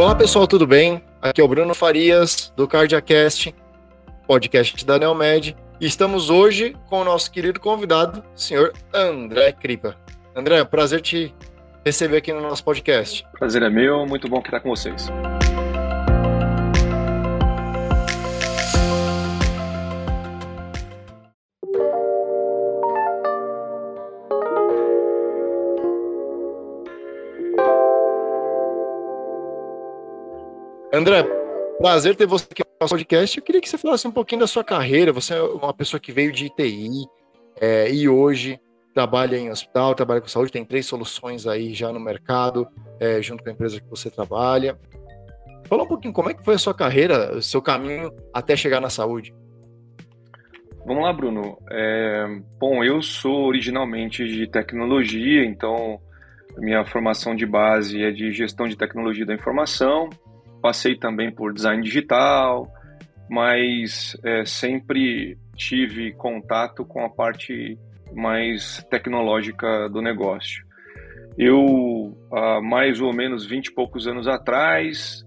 Olá 0.00 0.14
pessoal, 0.14 0.46
tudo 0.46 0.66
bem? 0.66 1.02
Aqui 1.20 1.42
é 1.42 1.44
o 1.44 1.48
Bruno 1.48 1.74
Farias 1.74 2.50
do 2.56 2.66
Cardiacast, 2.66 3.54
podcast 4.26 4.86
da 4.86 4.98
Neomed. 4.98 5.54
E 5.78 5.84
estamos 5.84 6.30
hoje 6.30 6.74
com 6.88 7.02
o 7.02 7.04
nosso 7.04 7.30
querido 7.30 7.60
convidado, 7.60 8.24
o 8.34 8.40
senhor 8.40 8.72
André 8.94 9.52
Cripa. 9.52 9.94
André, 10.34 10.64
prazer 10.64 11.02
te 11.02 11.34
receber 11.84 12.16
aqui 12.16 12.32
no 12.32 12.40
nosso 12.40 12.64
podcast. 12.64 13.26
Prazer 13.38 13.62
é 13.62 13.68
meu, 13.68 14.06
muito 14.06 14.26
bom 14.26 14.38
estar 14.38 14.60
com 14.60 14.70
vocês. 14.70 15.10
André, 31.00 31.22
prazer 31.78 32.14
ter 32.14 32.26
você 32.26 32.44
aqui 32.50 32.62
no 32.62 32.76
nosso 32.78 32.94
podcast. 32.94 33.38
Eu 33.38 33.42
queria 33.42 33.58
que 33.58 33.66
você 33.66 33.78
falasse 33.78 34.06
um 34.06 34.10
pouquinho 34.10 34.42
da 34.42 34.46
sua 34.46 34.62
carreira. 34.62 35.14
Você 35.14 35.32
é 35.32 35.40
uma 35.40 35.72
pessoa 35.72 35.98
que 35.98 36.12
veio 36.12 36.30
de 36.30 36.44
ITI 36.44 37.06
é, 37.58 37.90
e 37.90 38.06
hoje 38.06 38.60
trabalha 38.92 39.38
em 39.38 39.50
hospital, 39.50 39.94
trabalha 39.94 40.20
com 40.20 40.28
saúde, 40.28 40.52
tem 40.52 40.62
três 40.62 40.84
soluções 40.84 41.46
aí 41.46 41.72
já 41.72 41.90
no 41.90 41.98
mercado, 41.98 42.68
é, 43.00 43.22
junto 43.22 43.42
com 43.42 43.48
a 43.48 43.52
empresa 43.54 43.80
que 43.80 43.88
você 43.88 44.10
trabalha. 44.10 44.78
Fala 45.64 45.84
um 45.84 45.86
pouquinho 45.86 46.12
como 46.12 46.28
é 46.28 46.34
que 46.34 46.44
foi 46.44 46.56
a 46.56 46.58
sua 46.58 46.74
carreira, 46.74 47.34
o 47.34 47.40
seu 47.40 47.62
caminho 47.62 48.12
até 48.34 48.54
chegar 48.54 48.78
na 48.78 48.90
saúde. 48.90 49.34
Vamos 50.84 51.02
lá, 51.02 51.14
Bruno. 51.14 51.56
É, 51.70 52.26
bom, 52.58 52.84
eu 52.84 53.00
sou 53.00 53.46
originalmente 53.46 54.28
de 54.28 54.46
tecnologia, 54.46 55.46
então 55.46 55.98
minha 56.58 56.84
formação 56.84 57.34
de 57.34 57.46
base 57.46 58.02
é 58.02 58.10
de 58.10 58.30
gestão 58.32 58.68
de 58.68 58.76
tecnologia 58.76 59.24
da 59.24 59.32
informação 59.32 60.10
passei 60.60 60.96
também 60.96 61.32
por 61.32 61.52
design 61.52 61.82
digital, 61.82 62.66
mas 63.28 64.16
é, 64.24 64.44
sempre 64.44 65.38
tive 65.56 66.12
contato 66.12 66.84
com 66.84 67.04
a 67.04 67.08
parte 67.08 67.78
mais 68.12 68.84
tecnológica 68.90 69.88
do 69.88 70.00
negócio. 70.02 70.64
Eu, 71.38 72.16
há 72.32 72.60
mais 72.60 73.00
ou 73.00 73.14
menos 73.14 73.46
20 73.46 73.66
e 73.66 73.74
poucos 73.74 74.06
anos 74.06 74.26
atrás, 74.26 75.24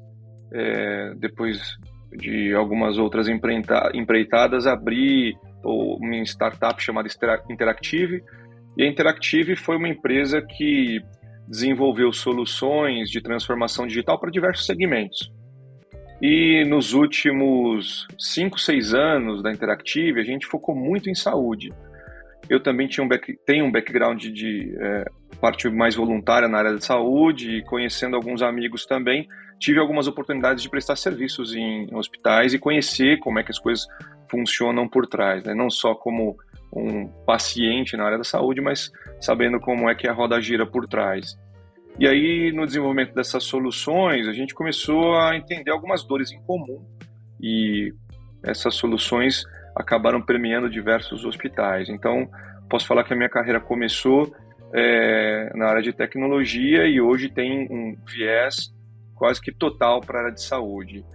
é, 0.51 1.13
depois 1.15 1.77
de 2.11 2.53
algumas 2.53 2.97
outras 2.97 3.27
empreitadas, 3.27 4.67
abri 4.67 5.35
uma 5.63 6.23
startup 6.23 6.81
chamada 6.81 7.07
Interactive. 7.49 8.23
E 8.77 8.83
a 8.83 8.87
Interactive 8.87 9.55
foi 9.55 9.77
uma 9.77 9.87
empresa 9.87 10.41
que 10.41 11.01
desenvolveu 11.47 12.11
soluções 12.11 13.09
de 13.09 13.21
transformação 13.21 13.85
digital 13.85 14.19
para 14.19 14.31
diversos 14.31 14.65
segmentos. 14.65 15.31
E 16.21 16.63
nos 16.65 16.93
últimos 16.93 18.07
5, 18.17 18.57
6 18.59 18.93
anos 18.93 19.43
da 19.43 19.51
Interactive, 19.51 20.21
a 20.21 20.23
gente 20.23 20.47
focou 20.47 20.73
muito 20.75 21.09
em 21.09 21.15
saúde. 21.15 21.73
Eu 22.49 22.61
também 22.61 22.87
tinha 22.87 23.03
um 23.03 23.07
back, 23.07 23.37
tenho 23.45 23.65
um 23.65 23.71
background 23.71 24.23
de 24.23 24.75
é, 24.79 25.05
parte 25.41 25.67
mais 25.69 25.95
voluntária 25.95 26.47
na 26.47 26.57
área 26.57 26.75
de 26.75 26.85
saúde 26.85 27.57
e 27.57 27.63
conhecendo 27.63 28.15
alguns 28.15 28.41
amigos 28.41 28.85
também, 28.85 29.27
tive 29.59 29.79
algumas 29.79 30.07
oportunidades 30.07 30.63
de 30.63 30.69
prestar 30.69 30.95
serviços 30.95 31.53
em 31.53 31.93
hospitais 31.93 32.53
e 32.53 32.59
conhecer 32.59 33.19
como 33.19 33.39
é 33.39 33.43
que 33.43 33.51
as 33.51 33.59
coisas 33.59 33.85
funcionam 34.29 34.87
por 34.87 35.05
trás, 35.05 35.43
né? 35.43 35.53
não 35.53 35.69
só 35.69 35.93
como 35.93 36.37
um 36.75 37.07
paciente 37.25 37.95
na 37.95 38.05
área 38.05 38.17
da 38.17 38.23
saúde, 38.23 38.61
mas 38.61 38.91
sabendo 39.21 39.59
como 39.59 39.89
é 39.89 39.95
que 39.95 40.07
a 40.07 40.13
roda 40.13 40.41
gira 40.41 40.65
por 40.65 40.87
trás. 40.87 41.37
E 41.99 42.07
aí, 42.07 42.51
no 42.51 42.65
desenvolvimento 42.65 43.13
dessas 43.13 43.43
soluções, 43.43 44.27
a 44.27 44.33
gente 44.33 44.55
começou 44.55 45.15
a 45.15 45.35
entender 45.37 45.69
algumas 45.69 46.03
dores 46.03 46.31
em 46.31 46.41
comum 46.41 46.83
e 47.39 47.93
essas 48.43 48.73
soluções 48.75 49.43
acabaram 49.75 50.21
premiando 50.21 50.69
diversos 50.69 51.23
hospitais. 51.23 51.89
Então, 51.89 52.27
posso 52.69 52.87
falar 52.87 53.03
que 53.03 53.13
a 53.13 53.15
minha 53.15 53.29
carreira 53.29 53.59
começou 53.59 54.33
é, 54.73 55.51
na 55.55 55.67
área 55.67 55.81
de 55.83 55.93
tecnologia 55.93 56.87
e 56.87 56.99
hoje 56.99 57.29
tem 57.29 57.67
um 57.69 57.95
viés 58.07 58.73
quase 59.13 59.39
que 59.39 59.51
total 59.51 60.01
para 60.01 60.17
a 60.17 60.21
área 60.23 60.33
de 60.33 60.41
saúde. 60.41 61.05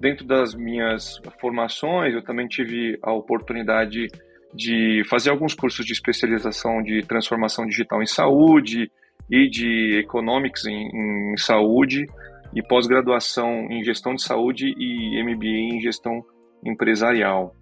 Dentro 0.00 0.26
das 0.26 0.54
minhas 0.54 1.20
formações, 1.40 2.12
eu 2.12 2.22
também 2.22 2.48
tive 2.48 2.98
a 3.02 3.12
oportunidade 3.12 4.08
de 4.54 5.02
fazer 5.08 5.30
alguns 5.30 5.54
cursos 5.54 5.84
de 5.84 5.92
especialização 5.92 6.82
de 6.82 7.02
transformação 7.02 7.66
digital 7.66 8.02
em 8.02 8.06
saúde, 8.06 8.90
e 9.30 9.48
de 9.48 9.98
Economics 9.98 10.66
em, 10.66 11.32
em 11.32 11.36
saúde 11.36 12.06
e 12.54 12.62
pós-graduação 12.62 13.66
em 13.70 13.82
gestão 13.84 14.14
de 14.14 14.22
saúde 14.22 14.72
e 14.78 15.22
MBA 15.22 15.74
em 15.74 15.80
gestão 15.80 16.24
empresarial. 16.64 17.54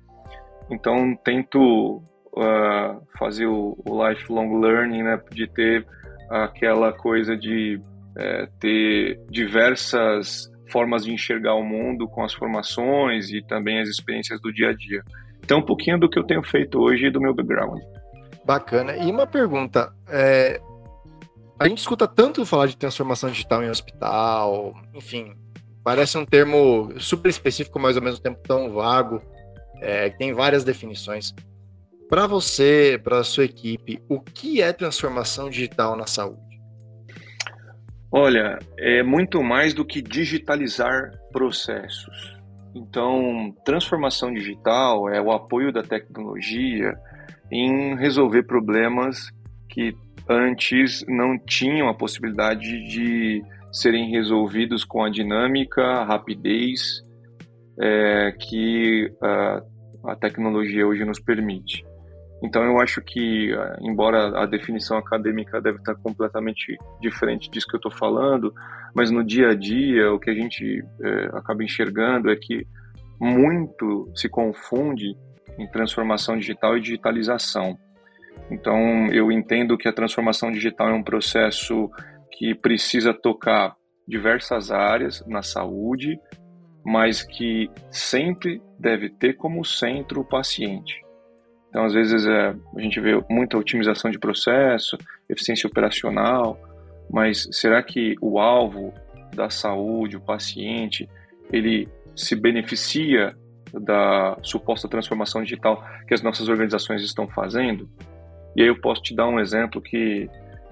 Então, 0.71 1.17
tento 1.25 2.03
uh, 2.33 3.03
fazer 3.19 3.47
o, 3.47 3.77
o, 3.85 4.09
lifelong 4.09 4.61
learning, 4.61 5.03
né, 5.03 5.21
de 5.31 5.47
ter 5.49 5.87
aquela 6.31 6.93
coisa 6.93 7.37
de 7.37 7.81
é, 8.17 8.49
ter 8.59 9.21
diversas 9.29 10.51
formas 10.71 11.05
de 11.05 11.13
enxergar 11.13 11.55
o 11.55 11.63
mundo 11.63 12.09
com 12.09 12.25
as 12.25 12.33
formações 12.33 13.31
e 13.31 13.43
também 13.43 13.81
as 13.81 13.89
experiências 13.89 14.41
do 14.41 14.53
dia 14.53 14.71
a 14.71 14.73
dia. 14.73 15.03
Então, 15.45 15.59
um 15.59 15.63
pouquinho 15.63 16.01
do 16.01 16.09
que 16.09 16.19
eu 16.19 16.25
tenho 16.25 16.43
feito 16.43 16.81
hoje 16.81 17.07
e 17.07 17.11
do 17.11 17.21
meu 17.21 17.35
background. 17.35 17.79
Bacana. 18.47 18.97
E 18.97 19.11
uma 19.11 19.27
pergunta: 19.27 19.93
é, 20.09 20.59
a 21.59 21.69
gente 21.69 21.79
escuta 21.79 22.09
tanto 22.09 22.47
falar 22.47 22.67
de 22.67 22.79
transformação 22.79 23.29
digital 23.29 23.63
em 23.63 23.69
hospital, 23.69 24.75
enfim, 24.95 25.35
parece 25.85 26.17
um 26.17 26.25
termo 26.25 26.95
super 26.99 27.29
específico, 27.29 27.79
mas 27.79 27.95
ao 27.95 28.03
mesmo 28.03 28.21
tempo 28.21 28.41
tão 28.43 28.73
vago, 28.73 29.21
é, 29.83 30.09
tem 30.09 30.33
várias 30.33 30.65
definições. 30.65 31.35
Para 32.09 32.27
você, 32.27 32.99
para 33.05 33.19
a 33.19 33.25
sua 33.25 33.45
equipe, 33.45 34.01
o 34.09 34.21
que 34.21 34.63
é 34.63 34.73
transformação 34.73 35.51
digital 35.51 35.95
na 35.95 36.07
saúde? 36.07 36.41
Olha, 38.11 38.59
é 38.79 39.03
muito 39.03 39.43
mais 39.43 39.75
do 39.75 39.85
que 39.85 40.01
digitalizar 40.01 41.11
processos. 41.33 42.34
Então, 42.75 43.55
transformação 43.65 44.33
digital 44.33 45.09
é 45.09 45.21
o 45.21 45.31
apoio 45.31 45.73
da 45.73 45.83
tecnologia 45.83 46.95
em 47.51 47.95
resolver 47.97 48.43
problemas 48.43 49.31
que 49.69 49.95
antes 50.29 51.05
não 51.07 51.39
tinham 51.39 51.89
a 51.89 51.95
possibilidade 51.95 52.85
de 52.89 53.43
serem 53.73 54.11
resolvidos 54.11 54.85
com 54.85 55.05
a 55.05 55.11
dinâmica, 55.11 55.83
a 55.83 56.05
rapidez 56.05 57.03
é, 57.81 58.33
que 58.39 59.13
a, 59.21 59.63
a, 60.05 60.17
tecnologia 60.17 60.87
hoje 60.87 61.05
nos 61.05 61.21
permite. 61.21 61.85
Então 62.45 62.63
eu 62.63 62.79
acho 62.79 63.01
que, 63.01 63.57
embora 63.81 64.39
a 64.39 64.45
definição 64.45 64.99
acadêmica 64.99 65.63
deve 65.63 65.79
estar 65.79 65.95
completamente 65.95 66.77
diferente 67.01 67.51
disso 67.51 67.67
que 67.67 67.75
eu 67.75 67.79
estou 67.79 67.91
falando, 67.91 68.53
mas 68.95 69.11
no 69.11 69.25
dia 69.25 69.49
a 69.49 69.55
dia 69.55 70.13
o 70.13 70.21
que 70.21 70.29
a 70.29 70.35
gente 70.35 70.85
é, 71.03 71.25
acaba 71.33 71.65
enxergando 71.65 72.31
é 72.31 72.37
que 72.37 72.67
muito 73.19 74.13
se 74.15 74.29
confunde 74.29 75.17
em 75.59 75.67
transformação 75.71 76.37
digital 76.37 76.77
e 76.77 76.83
digitalização. 76.83 77.79
Então, 78.51 79.07
eu 79.11 79.33
entendo 79.33 79.79
que 79.79 79.89
a 79.89 79.93
transformação 79.93 80.53
digital 80.53 80.91
é 80.91 80.93
um 80.93 81.03
processo 81.03 81.91
que 82.33 82.55
precisa 82.55 83.15
tocar 83.15 83.75
diversas 84.07 84.71
áreas 84.71 85.25
na 85.27 85.43
saúde, 85.43 86.19
mas 86.85 87.23
que 87.23 87.71
sempre 87.91 88.61
deve 88.79 89.09
ter 89.09 89.35
como 89.35 89.65
centro 89.65 90.21
o 90.21 90.29
paciente. 90.29 91.04
Então, 91.75 91.87
às 91.87 91.93
vezes, 91.93 92.25
é, 92.25 92.55
a 92.77 92.81
gente 92.81 93.01
vê 93.01 93.21
muita 93.29 93.59
otimização 93.59 94.09
de 94.09 94.17
processo, 94.17 94.97
eficiência 95.29 95.67
operacional, 95.67 96.57
mas 97.11 97.49
será 97.51 97.83
que 97.83 98.15
o 98.21 98.39
alvo 98.39 98.95
da 99.35 99.51
saúde, 99.51 100.17
o 100.17 100.21
paciente, 100.21 101.09
ele 101.53 101.89
se 102.15 102.37
beneficia 102.37 103.35
da 103.73 104.39
suposta 104.41 104.87
transformação 104.87 105.43
digital 105.43 105.85
que 106.07 106.15
as 106.15 106.23
nossas 106.23 106.49
organizações 106.49 107.03
estão 107.03 107.27
fazendo? 107.27 107.91
E 108.55 108.63
aí 108.63 108.69
eu 108.69 108.81
posso 108.81 109.03
te 109.03 109.13
dar 109.13 109.27
um 109.27 109.41
exemplo 109.41 109.83
que 109.83 110.31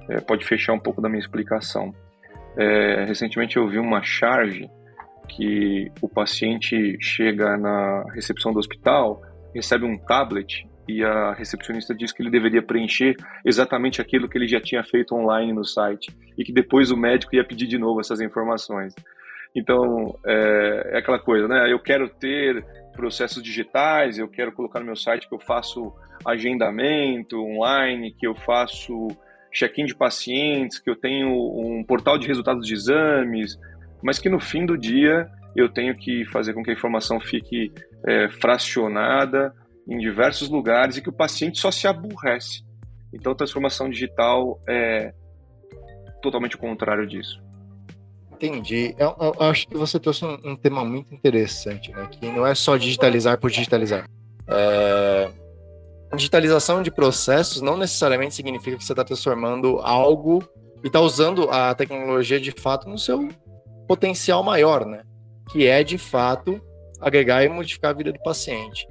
é, 0.08 0.20
pode 0.20 0.44
fechar 0.44 0.72
um 0.72 0.78
pouco 0.78 1.02
da 1.02 1.08
minha 1.08 1.18
explicação. 1.18 1.92
É, 2.56 3.04
recentemente 3.06 3.56
eu 3.56 3.66
vi 3.66 3.80
uma 3.80 4.04
charge 4.04 4.70
que 5.26 5.90
o 6.00 6.08
paciente 6.08 6.96
chega 7.00 7.56
na 7.56 8.04
recepção 8.14 8.52
do 8.52 8.60
hospital, 8.60 9.20
recebe 9.52 9.84
um 9.84 9.98
tablet 9.98 10.70
e 10.88 11.04
a 11.04 11.32
recepcionista 11.32 11.94
diz 11.94 12.12
que 12.12 12.22
ele 12.22 12.30
deveria 12.30 12.62
preencher 12.62 13.16
exatamente 13.44 14.00
aquilo 14.00 14.28
que 14.28 14.36
ele 14.36 14.48
já 14.48 14.60
tinha 14.60 14.82
feito 14.82 15.14
online 15.14 15.52
no 15.52 15.64
site 15.64 16.10
e 16.36 16.44
que 16.44 16.52
depois 16.52 16.90
o 16.90 16.96
médico 16.96 17.34
ia 17.34 17.44
pedir 17.44 17.66
de 17.66 17.78
novo 17.78 18.00
essas 18.00 18.20
informações. 18.20 18.94
Então, 19.54 20.18
é, 20.24 20.92
é 20.94 20.98
aquela 20.98 21.18
coisa, 21.18 21.46
né? 21.46 21.70
Eu 21.70 21.78
quero 21.78 22.08
ter 22.08 22.64
processos 22.94 23.42
digitais, 23.42 24.18
eu 24.18 24.28
quero 24.28 24.52
colocar 24.52 24.80
no 24.80 24.86
meu 24.86 24.96
site 24.96 25.28
que 25.28 25.34
eu 25.34 25.38
faço 25.38 25.92
agendamento 26.24 27.38
online, 27.38 28.12
que 28.12 28.26
eu 28.26 28.34
faço 28.34 29.08
check-in 29.52 29.84
de 29.84 29.94
pacientes, 29.94 30.78
que 30.78 30.88
eu 30.88 30.96
tenho 30.96 31.28
um 31.30 31.84
portal 31.84 32.18
de 32.18 32.26
resultados 32.26 32.66
de 32.66 32.72
exames, 32.72 33.58
mas 34.02 34.18
que 34.18 34.28
no 34.28 34.40
fim 34.40 34.64
do 34.64 34.78
dia 34.78 35.28
eu 35.54 35.68
tenho 35.68 35.94
que 35.94 36.24
fazer 36.26 36.54
com 36.54 36.62
que 36.62 36.70
a 36.70 36.74
informação 36.74 37.20
fique 37.20 37.70
é, 38.06 38.28
fracionada 38.28 39.54
em 39.88 39.98
diversos 39.98 40.48
lugares 40.48 40.96
e 40.96 41.02
que 41.02 41.08
o 41.08 41.12
paciente 41.12 41.60
só 41.60 41.70
se 41.70 41.86
aborrece. 41.86 42.62
Então, 43.12 43.34
transformação 43.34 43.90
digital 43.90 44.60
é 44.68 45.12
totalmente 46.22 46.56
o 46.56 46.58
contrário 46.58 47.06
disso. 47.06 47.42
Entendi. 48.32 48.94
Eu, 48.98 49.14
eu, 49.20 49.34
acho 49.40 49.68
que 49.68 49.76
você 49.76 50.00
trouxe 50.00 50.24
um, 50.24 50.38
um, 50.44 50.56
tema 50.56 50.84
muito 50.84 51.14
interessante, 51.14 51.92
né? 51.92 52.08
Que 52.10 52.26
não 52.26 52.46
é 52.46 52.54
só 52.54 52.76
digitalizar 52.76 53.38
por 53.38 53.50
digitalizar. 53.50 54.08
É... 54.48 55.30
Digitalização 56.16 56.82
de 56.82 56.90
processos 56.90 57.62
não 57.62 57.76
necessariamente 57.76 58.34
significa 58.34 58.76
que 58.76 58.84
você 58.84 58.92
está 58.92 59.04
transformando 59.04 59.78
algo 59.78 60.42
e 60.82 60.88
está 60.88 61.00
usando 61.00 61.48
a 61.50 61.74
tecnologia 61.74 62.40
de 62.40 62.50
fato 62.50 62.88
no 62.88 62.98
seu 62.98 63.28
potencial 63.86 64.42
maior, 64.42 64.84
né? 64.86 65.02
Que 65.50 65.66
é 65.66 65.84
de 65.84 65.96
fato 65.96 66.60
agregar 67.00 67.44
e 67.44 67.48
modificar 67.48 67.92
a 67.92 67.94
vida 67.94 68.12
do 68.12 68.18
paciente. 68.22 68.86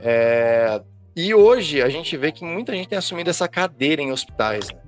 É... 0.00 0.80
E 1.14 1.34
hoje 1.34 1.80
a 1.80 1.88
gente 1.88 2.16
vê 2.16 2.30
que 2.30 2.44
muita 2.44 2.74
gente 2.74 2.88
tem 2.88 2.98
assumido 2.98 3.30
essa 3.30 3.48
cadeira 3.48 4.02
em 4.02 4.12
hospitais. 4.12 4.68
Né? 4.68 4.80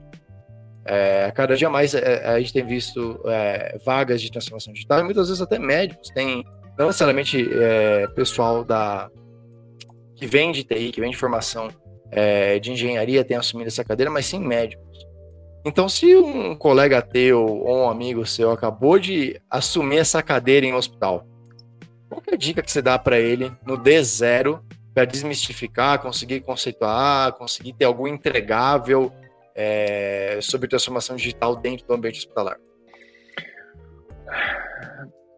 É, 0.84 1.30
cada 1.34 1.54
dia 1.54 1.68
mais 1.68 1.94
é, 1.94 2.26
a 2.26 2.38
gente 2.38 2.52
tem 2.52 2.64
visto 2.64 3.20
é, 3.26 3.78
vagas 3.84 4.22
de 4.22 4.30
transformação 4.30 4.72
digital 4.72 5.00
e 5.00 5.04
muitas 5.04 5.28
vezes 5.28 5.42
até 5.42 5.58
médicos 5.58 6.08
têm, 6.10 6.42
não 6.78 6.86
necessariamente 6.86 7.46
é, 7.52 8.06
pessoal 8.08 8.64
da 8.64 9.10
que 10.16 10.26
vem 10.26 10.50
de 10.50 10.64
TI, 10.64 10.90
que 10.90 11.00
vem 11.00 11.10
de 11.10 11.16
formação 11.16 11.68
é, 12.10 12.58
de 12.58 12.72
engenharia 12.72 13.24
tem 13.24 13.36
assumido 13.36 13.68
essa 13.68 13.84
cadeira, 13.84 14.10
mas 14.10 14.26
sim 14.26 14.40
médicos. 14.40 15.06
Então, 15.64 15.88
se 15.88 16.16
um 16.16 16.56
colega 16.56 17.02
teu 17.02 17.44
ou 17.44 17.84
um 17.84 17.90
amigo 17.90 18.24
seu 18.24 18.50
acabou 18.50 18.98
de 18.98 19.40
assumir 19.50 19.98
essa 19.98 20.22
cadeira 20.22 20.64
em 20.64 20.72
um 20.72 20.76
hospital, 20.76 21.26
qual 22.08 22.22
é 22.26 22.34
a 22.34 22.38
dica 22.38 22.62
que 22.62 22.72
você 22.72 22.80
dá 22.80 22.98
para 22.98 23.18
ele 23.18 23.52
no 23.66 23.76
D0 23.76 24.60
para 24.98 25.04
desmistificar, 25.04 26.00
conseguir 26.00 26.40
conceituar, 26.40 27.32
conseguir 27.34 27.72
ter 27.72 27.84
algum 27.84 28.08
entregável 28.08 29.12
é, 29.54 30.40
sobre 30.42 30.66
transformação 30.66 31.14
digital 31.14 31.54
dentro 31.54 31.86
do 31.86 31.94
ambiente 31.94 32.18
hospitalar? 32.18 32.56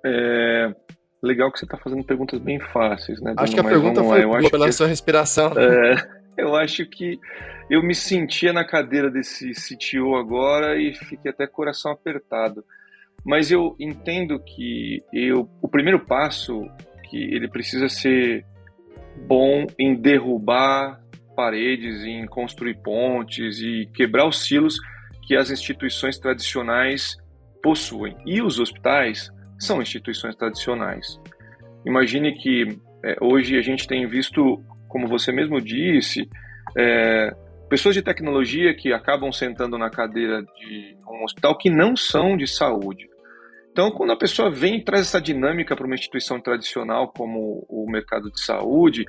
É 0.03 0.75
legal 1.23 1.53
que 1.53 1.59
você 1.59 1.67
está 1.67 1.77
fazendo 1.77 2.03
perguntas 2.03 2.41
bem 2.41 2.59
fáceis, 2.59 3.21
né? 3.21 3.35
Acho 3.37 3.53
que 3.53 3.61
a 3.61 3.65
pergunta 3.65 4.03
foi 4.03 4.25
boa 4.25 4.51
pela 4.51 4.65
que, 4.65 4.73
sua 4.73 4.87
respiração. 4.87 5.53
É, 5.59 6.09
eu 6.39 6.57
acho 6.57 6.87
que 6.87 7.21
eu 7.69 7.83
me 7.83 7.95
sentia 7.95 8.55
na 8.55 8.65
cadeira 8.65 9.11
desse 9.11 9.53
CTO 9.53 10.17
agora 10.17 10.81
e 10.81 10.95
fiquei 10.95 11.31
até 11.31 11.47
coração 11.47 11.93
apertado. 11.93 12.65
Mas 13.23 13.51
eu 13.51 13.77
entendo 13.79 14.41
que 14.41 15.03
eu, 15.13 15.47
o 15.61 15.69
primeiro 15.69 16.01
passo 16.01 16.67
que 17.11 17.19
ele 17.19 17.47
precisa 17.47 17.91
ser 17.91 18.47
bom 19.27 19.67
em 19.79 19.95
derrubar 19.95 21.01
paredes, 21.37 22.05
em 22.05 22.27
construir 22.27 22.75
pontes 22.83 23.61
e 23.61 23.89
quebrar 23.95 24.27
os 24.27 24.45
silos 24.45 24.77
que 25.23 25.37
as 25.37 25.51
instituições 25.51 26.19
tradicionais 26.19 27.17
possuem. 27.63 28.17
E 28.27 28.43
os 28.43 28.59
hospitais 28.59 29.31
são 29.59 29.81
instituições 29.81 30.35
tradicionais. 30.35 31.21
Imagine 31.87 32.35
que 32.35 32.79
é, 33.05 33.17
hoje 33.21 33.57
a 33.57 33.63
gente 33.63 33.87
tem 33.87 34.07
visto, 34.07 34.63
como 34.89 35.07
você 35.07 35.33
mesmo 35.33 35.61
disse, 35.61 36.29
é, 36.77 37.35
pessoas 37.69 37.95
de 37.95 38.03
tecnologia 38.03 38.75
que 38.75 38.93
acabam 38.93 39.33
sentando 39.33 39.79
na 39.79 39.89
cadeira 39.89 40.43
de 40.43 40.97
um 41.09 41.25
hospital 41.25 41.57
que 41.57 41.71
não 41.71 41.97
são 41.97 42.37
de 42.37 42.47
saúde. 42.47 43.09
Então, 43.73 43.91
quando 43.91 44.13
a 44.13 44.17
pessoa 44.17 44.51
vem 44.51 44.79
e 44.79 44.85
traz 44.85 45.03
essa 45.03 45.21
dinâmica 45.21 45.77
para 45.77 45.87
uma 45.87 45.95
instituição 45.95 46.41
tradicional 46.41 47.13
como 47.13 47.65
o 47.69 47.89
mercado 47.91 48.31
de 48.31 48.41
saúde, 48.45 49.05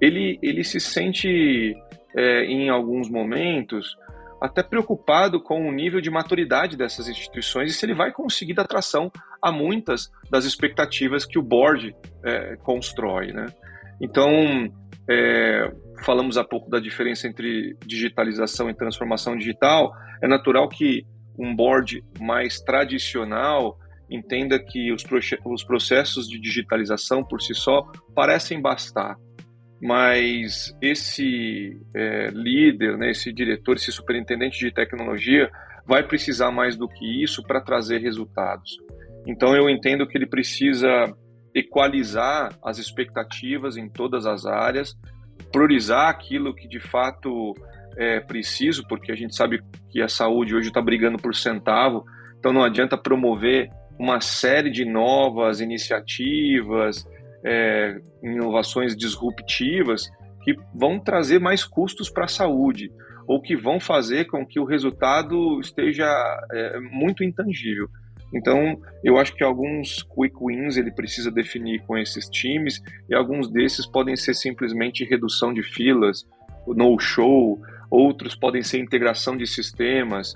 ele, 0.00 0.38
ele 0.42 0.62
se 0.64 0.80
sente, 0.80 1.74
é, 2.14 2.44
em 2.44 2.68
alguns 2.68 3.08
momentos, 3.08 3.96
até 4.40 4.62
preocupado 4.62 5.40
com 5.40 5.68
o 5.68 5.72
nível 5.72 6.00
de 6.00 6.10
maturidade 6.10 6.76
dessas 6.76 7.08
instituições 7.08 7.70
e 7.70 7.74
se 7.74 7.86
ele 7.86 7.94
vai 7.94 8.12
conseguir 8.12 8.54
dar 8.54 8.62
atração 8.62 9.10
a 9.40 9.52
muitas 9.52 10.10
das 10.30 10.44
expectativas 10.44 11.24
que 11.24 11.38
o 11.38 11.42
board 11.42 11.94
é, 12.24 12.56
constrói. 12.56 13.32
Né? 13.32 13.46
Então, 14.00 14.68
é, 15.08 15.72
falamos 16.04 16.36
há 16.36 16.44
pouco 16.44 16.68
da 16.68 16.80
diferença 16.80 17.28
entre 17.28 17.76
digitalização 17.86 18.68
e 18.68 18.74
transformação 18.74 19.36
digital. 19.36 19.92
É 20.20 20.26
natural 20.26 20.68
que 20.68 21.06
um 21.38 21.54
board 21.54 22.04
mais 22.20 22.60
tradicional 22.60 23.78
entenda 24.14 24.58
que 24.58 24.92
os, 24.92 25.04
os 25.44 25.64
processos 25.64 26.28
de 26.28 26.38
digitalização 26.38 27.24
por 27.24 27.40
si 27.40 27.54
só 27.54 27.82
parecem 28.14 28.60
bastar 28.60 29.16
mas 29.82 30.72
esse 30.80 31.76
é, 31.92 32.28
líder, 32.28 32.96
né, 32.96 33.10
esse 33.10 33.32
diretor, 33.32 33.74
esse 33.74 33.90
superintendente 33.90 34.56
de 34.56 34.72
tecnologia 34.72 35.50
vai 35.84 36.06
precisar 36.06 36.52
mais 36.52 36.76
do 36.76 36.86
que 36.86 37.20
isso 37.20 37.42
para 37.42 37.60
trazer 37.60 37.98
resultados. 37.98 38.76
Então 39.26 39.56
eu 39.56 39.68
entendo 39.68 40.06
que 40.06 40.16
ele 40.16 40.26
precisa 40.26 41.12
equalizar 41.52 42.56
as 42.64 42.78
expectativas 42.78 43.76
em 43.76 43.88
todas 43.88 44.24
as 44.24 44.46
áreas, 44.46 44.96
priorizar 45.50 46.08
aquilo 46.08 46.54
que 46.54 46.68
de 46.68 46.78
fato 46.78 47.52
é 47.96 48.20
preciso, 48.20 48.86
porque 48.86 49.10
a 49.10 49.16
gente 49.16 49.34
sabe 49.34 49.60
que 49.90 50.00
a 50.00 50.08
saúde 50.08 50.54
hoje 50.54 50.68
está 50.68 50.80
brigando 50.80 51.18
por 51.18 51.34
centavo, 51.34 52.04
então 52.38 52.52
não 52.52 52.62
adianta 52.62 52.96
promover 52.96 53.68
uma 54.02 54.20
série 54.20 54.68
de 54.68 54.84
novas 54.84 55.60
iniciativas, 55.60 57.08
é, 57.44 58.00
inovações 58.20 58.96
disruptivas 58.96 60.10
que 60.42 60.56
vão 60.74 60.98
trazer 60.98 61.38
mais 61.38 61.62
custos 61.62 62.10
para 62.10 62.24
a 62.24 62.28
saúde 62.28 62.90
ou 63.28 63.40
que 63.40 63.54
vão 63.54 63.78
fazer 63.78 64.24
com 64.24 64.44
que 64.44 64.58
o 64.58 64.64
resultado 64.64 65.60
esteja 65.60 66.04
é, 66.50 66.80
muito 66.80 67.22
intangível. 67.22 67.88
Então, 68.34 68.76
eu 69.04 69.18
acho 69.18 69.36
que 69.36 69.44
alguns 69.44 70.02
quick 70.02 70.34
wins 70.40 70.76
ele 70.76 70.90
precisa 70.90 71.30
definir 71.30 71.80
com 71.86 71.96
esses 71.96 72.28
times 72.28 72.82
e 73.08 73.14
alguns 73.14 73.48
desses 73.48 73.86
podem 73.86 74.16
ser 74.16 74.34
simplesmente 74.34 75.04
redução 75.04 75.54
de 75.54 75.62
filas, 75.62 76.26
no 76.66 76.98
show, 76.98 77.60
outros 77.88 78.34
podem 78.34 78.62
ser 78.62 78.80
integração 78.80 79.36
de 79.36 79.46
sistemas 79.46 80.34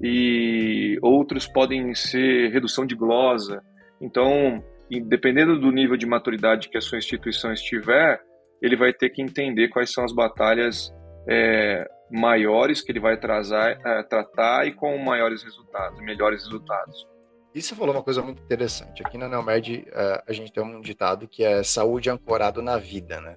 e 0.00 0.98
outros 1.02 1.46
podem 1.46 1.94
ser 1.94 2.50
redução 2.50 2.86
de 2.86 2.94
glosa. 2.94 3.62
Então, 4.00 4.62
dependendo 5.06 5.58
do 5.58 5.70
nível 5.70 5.96
de 5.96 6.06
maturidade 6.06 6.68
que 6.68 6.78
a 6.78 6.80
sua 6.80 6.98
instituição 6.98 7.52
estiver, 7.52 8.20
ele 8.62 8.76
vai 8.76 8.92
ter 8.92 9.10
que 9.10 9.22
entender 9.22 9.68
quais 9.68 9.92
são 9.92 10.04
as 10.04 10.12
batalhas 10.12 10.92
é, 11.28 11.86
maiores 12.10 12.80
que 12.80 12.90
ele 12.92 13.00
vai 13.00 13.16
trazar, 13.16 13.78
é, 13.84 14.02
tratar 14.02 14.66
e 14.66 14.72
com 14.72 14.96
maiores 14.98 15.42
resultados, 15.42 16.00
melhores 16.00 16.44
resultados. 16.44 17.06
Você 17.54 17.74
falou 17.74 17.94
uma 17.94 18.02
coisa 18.02 18.22
muito 18.22 18.40
interessante. 18.42 19.02
Aqui 19.04 19.18
na 19.18 19.28
Neomed 19.28 19.84
é, 19.90 20.22
a 20.28 20.32
gente 20.32 20.52
tem 20.52 20.62
um 20.62 20.80
ditado 20.80 21.26
que 21.26 21.42
é 21.42 21.62
saúde 21.62 22.08
ancorado 22.08 22.62
na 22.62 22.78
vida, 22.78 23.20
né? 23.20 23.34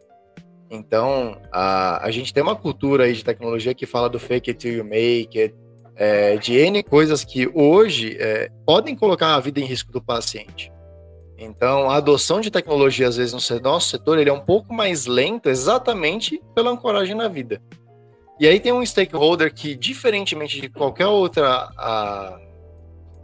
Então, 0.69 1.41
a, 1.51 2.05
a 2.05 2.11
gente 2.11 2.33
tem 2.33 2.41
uma 2.41 2.55
cultura 2.55 3.05
aí 3.05 3.13
de 3.13 3.25
tecnologia 3.25 3.73
que 3.73 3.85
fala 3.85 4.09
do 4.09 4.19
fake 4.19 4.51
it 4.51 4.59
till 4.59 4.77
you 4.77 4.85
make 4.85 5.37
it, 5.37 5.55
é, 5.95 6.37
de 6.37 6.55
N 6.55 6.81
coisas 6.83 7.23
que 7.23 7.49
hoje 7.53 8.17
é, 8.19 8.49
podem 8.65 8.95
colocar 8.95 9.35
a 9.35 9.39
vida 9.39 9.59
em 9.59 9.65
risco 9.65 9.91
do 9.91 10.01
paciente. 10.01 10.71
Então, 11.37 11.89
a 11.89 11.95
adoção 11.95 12.39
de 12.39 12.51
tecnologia, 12.51 13.07
às 13.07 13.17
vezes, 13.17 13.33
no 13.33 13.59
nosso 13.61 13.89
setor, 13.89 14.19
ele 14.19 14.29
é 14.29 14.33
um 14.33 14.45
pouco 14.45 14.73
mais 14.73 15.07
lento 15.07 15.49
exatamente 15.49 16.39
pela 16.53 16.69
ancoragem 16.69 17.15
na 17.15 17.27
vida. 17.27 17.61
E 18.39 18.47
aí 18.47 18.59
tem 18.59 18.71
um 18.71 18.85
stakeholder 18.85 19.53
que, 19.53 19.75
diferentemente 19.75 20.61
de 20.61 20.69
qualquer 20.69 21.07
outra 21.07 21.69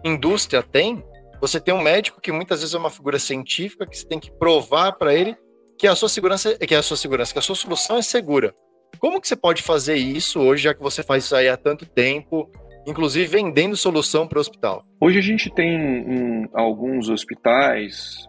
indústria 0.04 0.64
tem, 0.64 1.04
você 1.40 1.60
tem 1.60 1.74
um 1.74 1.82
médico 1.82 2.20
que 2.20 2.32
muitas 2.32 2.62
vezes 2.62 2.74
é 2.74 2.78
uma 2.78 2.90
figura 2.90 3.20
científica 3.20 3.86
que 3.86 3.98
você 3.98 4.08
tem 4.08 4.20
que 4.20 4.32
provar 4.32 4.94
para 4.94 5.14
ele 5.14 5.38
que 5.78 5.88
a 5.88 5.96
sua 5.96 6.10
segurança, 6.10 6.56
que 6.56 6.74
a 6.74 6.82
sua 6.82 6.98
segurança, 6.98 7.34
que 7.34 7.40
a 7.40 7.42
sua 7.42 7.56
solução 7.56 7.98
é 7.98 8.02
segura. 8.02 8.54
Como 9.00 9.22
que 9.22 9.28
você 9.28 9.36
pode 9.36 9.62
fazer 9.62 9.96
isso 9.96 10.40
hoje, 10.40 10.64
já 10.64 10.74
que 10.74 10.82
você 10.82 11.04
faz 11.04 11.24
isso 11.24 11.36
aí 11.36 11.48
há 11.48 11.58
tanto 11.58 11.86
tempo? 11.86 12.50
inclusive 12.88 13.28
vendendo 13.28 13.76
solução 13.76 14.26
para 14.26 14.38
o 14.38 14.42
hospital? 14.42 14.84
Hoje 15.00 15.20
a 15.20 15.22
gente 15.22 15.54
tem 15.54 15.76
em 15.76 16.50
alguns 16.54 17.10
hospitais 17.10 18.26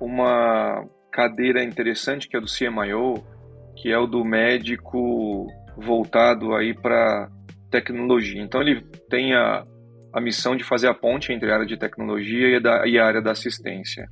uma 0.00 0.84
cadeira 1.12 1.62
interessante 1.62 2.26
que 2.26 2.36
é 2.36 2.40
do 2.40 2.46
CMIO, 2.46 3.22
que 3.76 3.92
é 3.92 3.98
o 3.98 4.06
do 4.06 4.24
médico 4.24 5.46
voltado 5.76 6.54
aí 6.54 6.74
para 6.74 7.28
tecnologia. 7.70 8.42
Então 8.42 8.62
ele 8.62 8.82
tem 9.10 9.34
a, 9.34 9.64
a 10.12 10.20
missão 10.20 10.56
de 10.56 10.64
fazer 10.64 10.88
a 10.88 10.94
ponte 10.94 11.32
entre 11.32 11.50
a 11.50 11.54
área 11.54 11.66
de 11.66 11.76
tecnologia 11.76 12.48
e 12.48 12.56
a, 12.56 12.60
da, 12.60 12.86
e 12.86 12.98
a 12.98 13.04
área 13.04 13.20
da 13.20 13.32
assistência. 13.32 14.08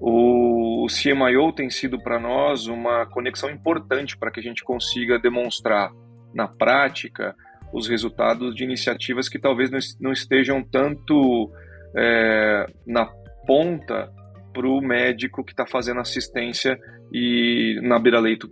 O, 0.00 0.51
o 0.82 0.86
CMIO 0.88 1.52
tem 1.52 1.70
sido 1.70 1.96
para 2.02 2.18
nós 2.18 2.66
uma 2.66 3.06
conexão 3.06 3.48
importante 3.48 4.18
para 4.18 4.32
que 4.32 4.40
a 4.40 4.42
gente 4.42 4.64
consiga 4.64 5.16
demonstrar 5.16 5.92
na 6.34 6.48
prática 6.48 7.36
os 7.72 7.86
resultados 7.86 8.52
de 8.52 8.64
iniciativas 8.64 9.28
que 9.28 9.38
talvez 9.38 9.70
não 10.00 10.10
estejam 10.10 10.60
tanto 10.60 11.52
é, 11.96 12.66
na 12.84 13.06
ponta 13.46 14.10
para 14.52 14.66
o 14.66 14.80
médico 14.80 15.44
que 15.44 15.52
está 15.52 15.64
fazendo 15.64 16.00
assistência 16.00 16.76
e 17.12 17.78
na 17.80 18.00
beira-leito 18.00 18.50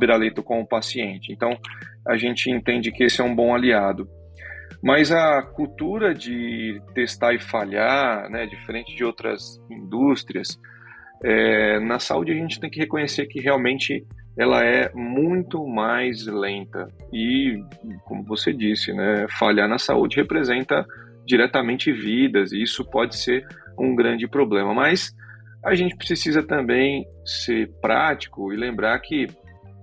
beira-leito 0.00 0.42
com 0.42 0.60
o 0.60 0.66
paciente. 0.66 1.32
Então, 1.32 1.56
a 2.06 2.16
gente 2.16 2.50
entende 2.50 2.90
que 2.90 3.04
esse 3.04 3.20
é 3.20 3.24
um 3.24 3.34
bom 3.34 3.54
aliado. 3.54 4.08
Mas 4.82 5.12
a 5.12 5.42
cultura 5.42 6.12
de 6.12 6.82
testar 6.92 7.34
e 7.34 7.40
falhar, 7.40 8.28
né, 8.30 8.46
diferente 8.46 8.96
de 8.96 9.04
outras 9.04 9.60
indústrias, 9.70 10.58
é, 11.24 11.80
na 11.80 11.98
saúde 11.98 12.32
a 12.32 12.34
gente 12.34 12.60
tem 12.60 12.70
que 12.70 12.78
reconhecer 12.78 13.26
que 13.26 13.40
realmente 13.40 14.06
ela 14.36 14.64
é 14.64 14.92
muito 14.94 15.66
mais 15.66 16.26
lenta 16.26 16.88
e, 17.12 17.60
como 18.04 18.22
você 18.22 18.52
disse, 18.52 18.92
né, 18.92 19.26
falhar 19.38 19.68
na 19.68 19.78
saúde 19.78 20.16
representa 20.16 20.86
diretamente 21.26 21.92
vidas 21.92 22.52
e 22.52 22.62
isso 22.62 22.84
pode 22.84 23.16
ser 23.16 23.46
um 23.76 23.94
grande 23.96 24.28
problema. 24.28 24.72
Mas 24.72 25.14
a 25.64 25.74
gente 25.74 25.96
precisa 25.96 26.42
também 26.42 27.06
ser 27.24 27.68
prático 27.80 28.52
e 28.52 28.56
lembrar 28.56 28.98
que 29.00 29.26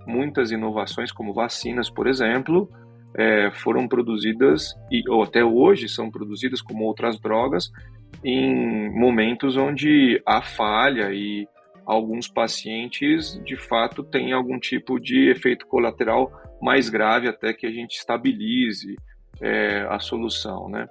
muitas 0.08 0.52
inovações, 0.52 1.12
como 1.12 1.34
vacinas, 1.34 1.90
por 1.90 2.08
exemplo, 2.08 2.70
é, 3.14 3.52
foram 3.52 3.88
produzidas 3.88 4.74
e 4.92 5.04
ou 5.10 5.24
até 5.24 5.44
hoje 5.44 5.88
são 5.90 6.10
produzidas 6.10 6.62
como 6.62 6.86
outras 6.86 7.20
drogas 7.20 7.72
em 8.24 8.90
momentos 8.92 9.58
onde 9.58 10.22
há 10.26 10.42
falha 10.42 11.12
e 11.12 11.48
alguns 11.86 12.28
pacientes 12.28 13.40
de 13.44 13.56
fato 13.56 14.04
têm 14.04 14.34
algum 14.34 14.60
tipo 14.60 15.00
de 15.00 15.30
efeito 15.30 15.68
colateral 15.68 16.32
mais 16.62 16.90
grave 16.90 17.28
até 17.28 17.54
que 17.54 17.68
a 17.68 17.72
gente 17.72 17.98
estabilize 17.98 18.96
é, 19.42 19.86
a 19.90 20.00
solução, 20.00 20.70
né? 20.70 20.88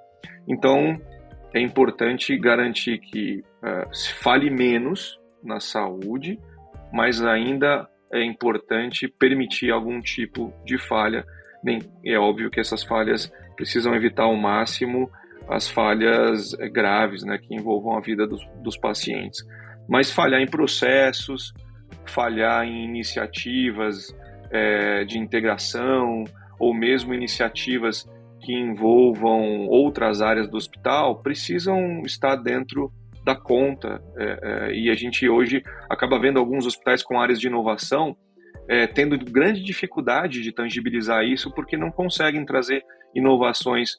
Então 0.46 1.00
é 1.52 1.60
importante 1.60 2.36
garantir 2.36 2.98
que 2.98 3.44
uh, 3.62 3.94
se 3.94 4.12
fale 4.14 4.50
menos 4.50 5.18
na 5.42 5.60
saúde, 5.60 6.38
mas 6.92 7.24
ainda 7.24 7.88
é 8.12 8.24
importante 8.24 9.08
permitir 9.08 9.70
algum 9.70 10.00
tipo 10.00 10.52
de 10.64 10.78
falha. 10.78 11.24
Nem, 11.62 11.80
é 12.04 12.18
óbvio 12.18 12.50
que 12.50 12.60
essas 12.60 12.82
falhas 12.82 13.32
precisam 13.56 13.94
evitar 13.94 14.24
ao 14.24 14.36
máximo 14.36 15.10
as 15.48 15.68
falhas 15.68 16.54
eh, 16.58 16.68
graves, 16.68 17.22
né, 17.22 17.38
que 17.38 17.54
envolvam 17.54 17.96
a 17.96 18.00
vida 18.00 18.26
dos, 18.26 18.40
dos 18.62 18.76
pacientes. 18.76 19.44
Mas 19.88 20.10
falhar 20.10 20.40
em 20.40 20.46
processos, 20.46 21.52
falhar 22.06 22.66
em 22.66 22.84
iniciativas 22.84 24.14
é, 24.50 25.04
de 25.04 25.18
integração 25.18 26.24
ou 26.58 26.72
mesmo 26.72 27.12
iniciativas 27.12 28.08
que 28.40 28.52
envolvam 28.52 29.66
outras 29.66 30.22
áreas 30.22 30.48
do 30.48 30.56
hospital 30.56 31.22
precisam 31.22 32.02
estar 32.04 32.36
dentro 32.36 32.92
da 33.24 33.34
conta. 33.34 34.02
É, 34.16 34.38
é, 34.42 34.74
e 34.74 34.90
a 34.90 34.94
gente 34.94 35.28
hoje 35.28 35.62
acaba 35.88 36.18
vendo 36.18 36.38
alguns 36.38 36.66
hospitais 36.66 37.02
com 37.02 37.18
áreas 37.18 37.40
de 37.40 37.46
inovação 37.46 38.16
tendo 38.94 39.18
grande 39.18 39.62
dificuldade 39.62 40.40
de 40.40 40.50
tangibilizar 40.50 41.22
isso 41.22 41.52
porque 41.52 41.76
não 41.76 41.90
conseguem 41.90 42.46
trazer 42.46 42.82
inovações 43.14 43.90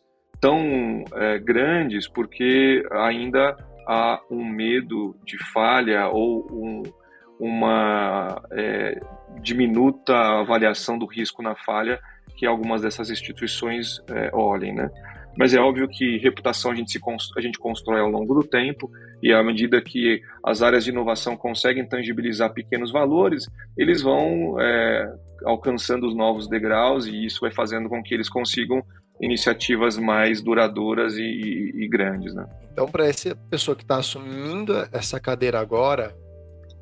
tão 0.46 1.04
é, 1.16 1.40
grandes 1.40 2.08
porque 2.08 2.86
ainda 2.92 3.58
há 3.88 4.22
um 4.30 4.46
medo 4.46 5.16
de 5.26 5.40
falha 5.52 6.08
ou 6.08 6.46
um, 6.52 6.84
uma 7.40 8.44
é, 8.52 9.00
diminuta 9.42 10.14
avaliação 10.14 11.00
do 11.00 11.08
risco 11.08 11.42
na 11.42 11.56
falha 11.56 12.00
que 12.38 12.46
algumas 12.46 12.84
dessas 12.84 13.10
instituições 13.10 14.00
é, 14.08 14.30
olhem, 14.34 14.76
né? 14.76 14.88
Mas 15.36 15.56
é 15.56 15.60
óbvio 15.60 15.88
que 15.88 16.20
reputação 16.20 16.72
a 16.72 16.76
gente, 16.76 16.92
se 16.92 17.00
a 17.36 17.42
gente 17.42 17.58
constrói 17.58 18.00
ao 18.00 18.10
longo 18.10 18.36
do 18.36 18.48
tempo 18.48 18.90
e 19.24 19.34
à 19.34 19.44
medida 19.44 19.82
que 19.82 20.22
as 20.46 20.62
áreas 20.62 20.84
de 20.84 20.92
inovação 20.92 21.36
conseguem 21.36 21.88
tangibilizar 21.88 22.54
pequenos 22.54 22.92
valores, 22.92 23.46
eles 23.76 24.04
vão 24.04 24.62
é, 24.62 25.12
alcançando 25.44 26.08
os 26.08 26.16
novos 26.16 26.48
degraus 26.48 27.08
e 27.08 27.26
isso 27.26 27.42
vai 27.42 27.52
fazendo 27.52 27.90
com 27.90 28.04
que 28.04 28.14
eles 28.14 28.30
consigam 28.30 28.84
iniciativas 29.22 29.98
mais 29.98 30.42
duradouras 30.42 31.16
e, 31.16 31.22
e, 31.22 31.84
e 31.84 31.88
grandes, 31.88 32.34
né? 32.34 32.46
Então, 32.72 32.88
para 32.88 33.08
essa 33.08 33.36
pessoa 33.50 33.76
que 33.76 33.84
está 33.84 33.98
assumindo 33.98 34.74
essa 34.92 35.20
cadeira 35.20 35.60
agora, 35.60 36.16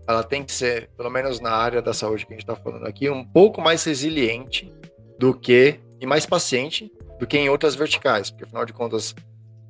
ela 0.08 0.24
tem 0.24 0.44
que 0.44 0.52
ser, 0.52 0.90
pelo 0.98 1.10
menos 1.10 1.40
na 1.40 1.52
área 1.52 1.82
da 1.82 1.94
saúde 1.94 2.26
que 2.26 2.34
a 2.34 2.36
gente 2.36 2.44
está 2.44 2.56
falando 2.56 2.86
aqui, 2.88 3.10
um 3.10 3.24
pouco 3.24 3.62
mais 3.62 3.84
resiliente 3.84 4.72
do 5.20 5.34
que 5.34 5.80
e 6.02 6.06
mais 6.06 6.26
paciente 6.26 6.92
do 7.20 7.28
que 7.28 7.38
em 7.38 7.50
outras 7.50 7.76
verticais, 7.76 8.30
porque 8.30 8.44
afinal 8.44 8.66
de 8.66 8.74
contas, 8.74 9.16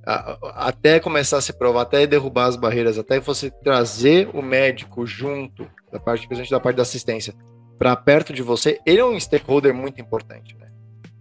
a, 0.05 0.67
até 0.67 0.99
começar 0.99 1.37
a 1.37 1.41
se 1.41 1.53
provar, 1.53 1.81
até 1.81 2.07
derrubar 2.07 2.45
as 2.45 2.55
barreiras, 2.55 2.97
até 2.97 3.19
você 3.19 3.51
trazer 3.51 4.29
o 4.33 4.41
médico 4.41 5.05
junto 5.05 5.67
da 5.91 5.99
parte, 5.99 6.25
principalmente 6.27 6.51
da 6.51 6.59
parte 6.59 6.77
da 6.77 6.83
assistência, 6.83 7.35
para 7.77 7.95
perto 7.95 8.33
de 8.33 8.41
você, 8.41 8.79
ele 8.85 8.99
é 8.99 9.05
um 9.05 9.19
stakeholder 9.19 9.73
muito 9.73 10.01
importante, 10.01 10.55
né? 10.57 10.71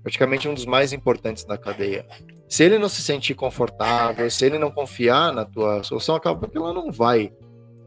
Praticamente 0.03 0.49
um 0.49 0.55
dos 0.55 0.67
mais 0.67 0.93
importantes 0.93 1.45
da 1.45 1.57
cadeia. 1.57 2.07
Se 2.49 2.65
ele 2.65 2.79
não 2.79 2.89
se 2.89 3.03
sentir 3.03 3.35
confortável, 3.35 4.29
se 4.31 4.45
ele 4.45 4.59
não 4.59 4.71
confiar 4.71 5.33
na 5.33 5.45
tua 5.45 5.83
solução, 5.83 6.17
acaba 6.17 6.49
que 6.49 6.57
ela 6.57 6.73
não 6.73 6.91
vai 6.91 7.33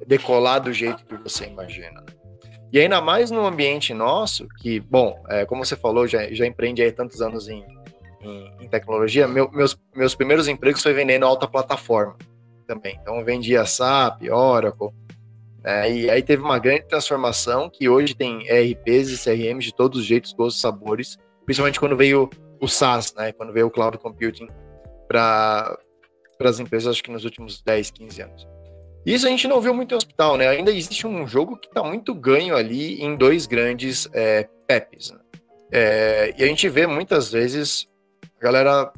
decolar 0.08 0.62
do 0.62 0.72
jeito 0.72 1.06
que 1.06 1.16
você 1.18 1.46
imagina. 1.46 2.02
Né? 2.02 2.08
E 2.72 2.80
ainda 2.80 3.00
mais 3.00 3.32
no 3.32 3.46
ambiente 3.46 3.94
nosso, 3.94 4.48
que, 4.60 4.80
bom, 4.80 5.24
é, 5.30 5.46
como 5.46 5.64
você 5.64 5.76
falou, 5.76 6.08
já, 6.08 6.32
já 6.34 6.46
empreende 6.46 6.82
aí 6.82 6.92
tantos 6.92 7.22
anos 7.22 7.48
em, 7.48 7.64
em, 8.22 8.52
em 8.62 8.68
tecnologia, 8.68 9.28
meu, 9.28 9.50
meus, 9.52 9.78
meus 9.96 10.16
primeiros 10.16 10.48
empregos 10.48 10.82
foi 10.82 10.94
vendendo 10.94 11.26
alta 11.26 11.48
plataforma 11.48 12.16
também. 12.68 12.98
Então, 13.02 13.24
vendia 13.24 13.66
SAP, 13.66 14.24
Oracle, 14.32 14.90
é, 15.64 15.92
e 15.92 16.10
aí 16.10 16.22
teve 16.22 16.44
uma 16.44 16.60
grande 16.60 16.84
transformação 16.84 17.70
que 17.70 17.90
hoje 17.90 18.14
tem 18.14 18.48
ERPs 18.48 19.10
e 19.10 19.18
CRMs 19.18 19.66
de 19.66 19.74
todos 19.74 20.02
os 20.02 20.06
jeitos, 20.06 20.32
todos 20.32 20.56
os 20.56 20.62
sabores, 20.62 21.18
principalmente 21.46 21.80
quando 21.80 21.96
veio 21.96 22.30
o 22.60 22.68
SaaS, 22.68 23.14
né, 23.16 23.32
quando 23.32 23.54
veio 23.54 23.68
o 23.68 23.72
Cloud 23.72 23.98
Computing 23.98 24.48
para 25.08 25.78
as 26.40 26.60
empresas, 26.60 26.92
acho 26.92 27.04
que 27.04 27.12
nos 27.12 27.24
últimos 27.24 27.62
10, 27.62 27.92
15 27.92 28.22
anos. 28.22 28.48
Isso 29.06 29.28
a 29.28 29.30
gente 29.30 29.48
não 29.48 29.62
viu 29.62 29.74
muito 29.74 29.94
em 29.94 29.98
hospital, 29.98 30.36
né? 30.36 30.48
Ainda 30.48 30.72
existe 30.72 31.06
um 31.06 31.28
jogo 31.28 31.58
que 31.58 31.68
está 31.68 31.84
muito 31.84 32.14
ganho 32.16 32.56
ali 32.56 33.00
em 33.04 33.16
dois 33.16 33.46
grandes 33.46 34.10
é, 34.14 34.50
PEPs. 34.68 35.12
Né? 35.12 35.20
É, 35.72 36.34
e 36.36 36.44
a 36.44 36.48
gente 36.48 36.68
vê 36.68 36.88
muitas 36.88 37.32
vezes 37.32 37.88
a 38.40 38.44
galera 38.44 38.92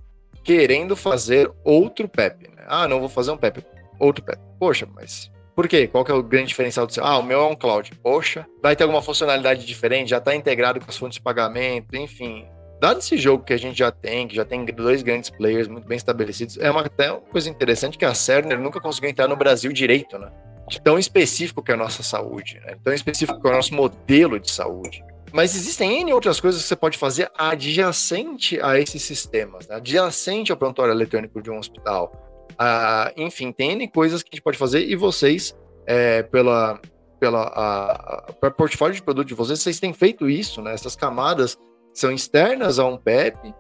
querendo 0.46 0.96
fazer 0.96 1.52
outro 1.62 2.08
PEP. 2.08 2.48
Né? 2.48 2.64
Ah, 2.68 2.88
não 2.88 3.02
vou 3.02 3.10
fazer 3.10 3.32
um 3.32 3.38
PEP, 3.38 3.66
outro 4.00 4.24
PEP. 4.24 4.40
Poxa, 4.58 4.88
mas 4.96 5.30
por 5.58 5.68
quê? 5.68 5.88
Qual 5.88 6.06
que 6.06 6.12
é 6.12 6.14
o 6.14 6.22
grande 6.22 6.50
diferencial 6.50 6.86
do 6.86 6.94
seu? 6.94 7.04
Ah, 7.04 7.18
o 7.18 7.24
meu 7.24 7.40
é 7.40 7.48
um 7.48 7.56
cloud. 7.56 7.92
Poxa, 8.04 8.46
vai 8.62 8.76
ter 8.76 8.84
alguma 8.84 9.02
funcionalidade 9.02 9.66
diferente, 9.66 10.12
já 10.12 10.20
está 10.20 10.36
integrado 10.36 10.80
com 10.80 10.86
as 10.88 10.96
fontes 10.96 11.16
de 11.16 11.22
pagamento, 11.24 11.96
enfim 11.96 12.46
dado 12.80 13.00
esse 13.00 13.18
jogo 13.18 13.44
que 13.44 13.54
a 13.54 13.58
gente 13.58 13.76
já 13.76 13.92
tem, 13.92 14.28
que 14.28 14.36
já 14.36 14.46
tem 14.46 14.64
dois 14.66 15.02
grandes 15.02 15.32
players 15.32 15.68
muito 15.68 15.88
bem 15.88 15.98
estabelecidos, 15.98 16.58
é 16.58 16.70
uma, 16.70 16.82
até 16.82 17.12
uma 17.12 17.22
coisa 17.22 17.50
interessante 17.50 17.98
que 17.98 18.06
a 18.06 18.14
Cerner 18.14 18.60
nunca 18.60 18.80
conseguiu 18.80 19.10
entrar 19.10 19.28
no 19.28 19.36
Brasil 19.36 19.72
direito, 19.74 20.18
né? 20.20 20.32
De 20.70 20.80
tão 20.80 21.00
específico 21.00 21.64
que 21.64 21.72
é 21.72 21.74
a 21.74 21.78
nossa 21.78 22.04
saúde, 22.04 22.60
né? 22.64 22.78
Tão 22.84 22.94
específico 22.94 23.42
que 23.42 23.48
é 23.48 23.50
o 23.50 23.56
nosso 23.56 23.74
modelo 23.74 24.40
de 24.40 24.52
saúde. 24.52 25.04
Mas 25.34 25.56
existem 25.56 26.02
N 26.02 26.14
outras 26.14 26.40
coisas 26.40 26.62
que 26.62 26.68
você 26.68 26.76
pode 26.76 26.98
fazer 26.98 27.32
adjacente 27.38 28.60
a 28.62 28.80
esses 28.80 29.02
sistemas, 29.02 29.68
né? 29.68 29.78
adjacente 29.78 30.52
ao 30.52 30.58
prontuário 30.58 30.94
eletrônico 30.94 31.42
de 31.42 31.50
um 31.50 31.58
hospital. 31.58 32.27
Ah, 32.58 33.12
enfim, 33.16 33.52
tem 33.52 33.88
coisas 33.88 34.24
que 34.24 34.30
a 34.32 34.36
gente 34.36 34.44
pode 34.44 34.58
fazer 34.58 34.88
e 34.88 34.96
vocês, 34.96 35.56
é, 35.86 36.24
pela, 36.24 36.80
pela 37.20 37.44
a, 37.44 38.26
a, 38.42 38.52
portfólio 38.52 38.96
de 38.96 39.02
produto 39.02 39.28
de 39.28 39.34
vocês, 39.34 39.60
vocês 39.60 39.80
têm 39.80 39.94
feito 39.94 40.30
isso, 40.30 40.62
né? 40.62 40.74
Essas 40.74 40.96
camadas 40.96 41.58
são 41.94 42.12
externas 42.12 42.80
a 42.80 42.86
um 42.86 42.98
PEP, 42.98 43.54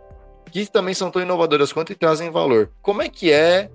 que 0.52 0.66
também 0.72 0.94
são 0.94 1.12
tão 1.12 1.22
inovadoras 1.22 1.74
quanto 1.74 1.92
e 1.92 1.96
trazem 1.96 2.30
valor. 2.30 2.72
Como 2.82 3.02
é 3.02 3.10
que 3.10 3.32
é 3.32 3.70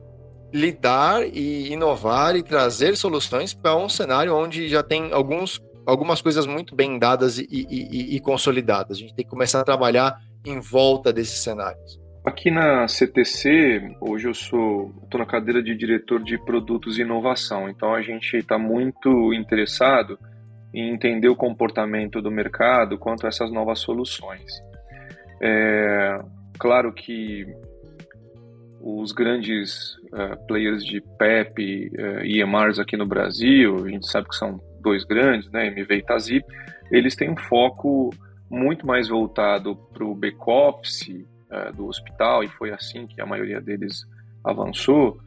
lidar 0.53 1.27
e 1.27 1.73
inovar 1.73 2.37
e 2.37 2.43
trazer 2.43 2.97
soluções 2.97 3.55
para 3.55 3.75
um 3.77 3.89
cenário 3.89 4.37
onde 4.37 4.69
já 4.69 4.83
tem 4.83 5.13
alguns, 5.13 5.61
algumas 5.87 6.21
coisas 6.21 6.47
muito 6.47 6.75
bem 6.75 6.99
dadas 6.99 7.39
e, 7.39 7.47
e, 7.51 8.17
e, 8.17 8.21
consolidadas? 8.21 8.97
A 8.97 9.01
gente 9.01 9.15
tem 9.15 9.25
que 9.25 9.31
começar 9.31 9.61
a 9.61 9.65
trabalhar 9.65 10.19
em 10.45 10.61
volta 10.61 11.13
desses 11.13 11.43
cenários. 11.43 12.02
Aqui 12.25 12.53
na 12.53 12.87
CTC, 12.87 13.97
hoje 14.01 14.29
eu 14.29 14.35
sou 14.35 14.95
estou 15.03 15.19
na 15.19 15.27
cadeira 15.27 15.61
de 15.61 15.75
diretor 15.75 16.23
de 16.23 16.39
produtos 16.39 16.97
e 16.97 17.03
inovação, 17.03 17.69
então 17.69 17.93
a 17.93 18.01
gente 18.01 18.37
está 18.37 18.57
muito 18.57 19.35
interessado 19.35 20.17
em 20.73 20.95
entender 20.95 21.29
o 21.29 21.35
comportamento 21.35 22.23
do 22.23 22.31
mercado 22.31 22.97
quanto 22.97 23.27
a 23.27 23.29
essas 23.29 23.51
novas 23.51 23.81
soluções. 23.81 24.53
É, 25.41 26.21
claro 26.61 26.93
que 26.93 27.45
os 28.81 29.11
grandes 29.11 29.97
uh, 30.13 30.47
players 30.47 30.85
de 30.85 31.01
PEP 31.19 31.89
uh, 31.89 32.01
é, 32.01 32.25
e 32.25 32.41
EMRs 32.41 32.79
aqui 32.79 32.97
no 32.97 33.07
Brasil, 33.07 33.85
a 33.85 33.89
gente 33.89 34.09
sabe 34.09 34.29
que 34.29 34.37
são 34.37 34.61
dois 34.81 35.05
grandes, 35.05 35.51
né, 35.51 35.67
MV 35.67 35.97
e 35.97 36.03
Tazip, 36.03 36.47
eles 36.89 37.17
têm 37.17 37.31
um 37.31 37.37
foco 37.37 38.11
muito 38.49 38.87
mais 38.87 39.09
voltado 39.09 39.75
para 39.93 40.05
o 40.05 40.15
back-office 40.15 41.32
uh, 41.53 41.73
do 41.77 41.87
hospital, 41.87 42.43
e 42.43 42.49
foi 42.49 42.73
assim 42.73 43.07
que 43.07 43.21
a 43.21 43.27
maioria 43.27 43.61
deles 43.61 44.07
avançou, 44.45 45.19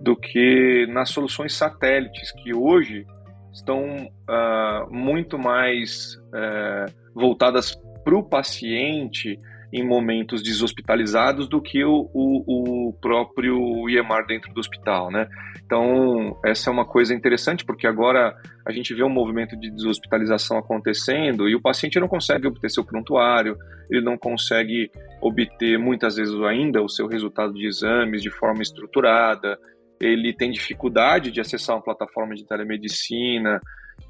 do 0.00 0.16
que 0.16 0.86
nas 0.88 1.10
soluções 1.10 1.54
satélites, 1.54 2.32
que 2.32 2.54
hoje 2.54 3.06
estão 3.52 4.10
uh, 4.28 4.92
muito 4.92 5.38
mais 5.38 6.14
uh, 6.28 6.92
voltadas 7.14 7.74
para 8.02 8.16
o 8.16 8.22
paciente 8.22 9.38
em 9.72 9.82
momentos 9.82 10.42
deshospitalizados 10.42 11.48
do 11.48 11.60
que 11.60 11.82
o, 11.82 12.10
o, 12.12 12.88
o, 12.88 12.92
próprio 13.00 13.88
IEMAR 13.88 14.26
dentro 14.26 14.52
do 14.52 14.60
hospital, 14.60 15.10
né? 15.10 15.26
Então, 15.64 16.38
essa 16.44 16.68
é 16.68 16.72
uma 16.72 16.84
coisa 16.84 17.14
interessante, 17.14 17.64
porque 17.64 17.86
agora 17.86 18.36
a 18.66 18.70
gente 18.70 18.92
vê 18.92 19.02
um 19.02 19.08
movimento 19.08 19.58
de 19.58 19.70
deshospitalização 19.70 20.58
acontecendo 20.58 21.48
e 21.48 21.54
o 21.54 21.60
paciente 21.60 21.98
não 21.98 22.06
consegue 22.06 22.46
obter 22.46 22.70
seu 22.70 22.84
prontuário, 22.84 23.56
ele 23.90 24.04
não 24.04 24.18
consegue 24.18 24.90
obter, 25.22 25.78
muitas 25.78 26.16
vezes 26.16 26.34
ainda, 26.42 26.82
o 26.82 26.88
seu 26.88 27.06
resultado 27.06 27.54
de 27.54 27.66
exames 27.66 28.22
de 28.22 28.30
forma 28.30 28.62
estruturada, 28.62 29.58
ele 29.98 30.34
tem 30.34 30.50
dificuldade 30.50 31.30
de 31.30 31.40
acessar 31.40 31.76
uma 31.76 31.82
plataforma 31.82 32.34
de 32.34 32.44
telemedicina, 32.44 33.60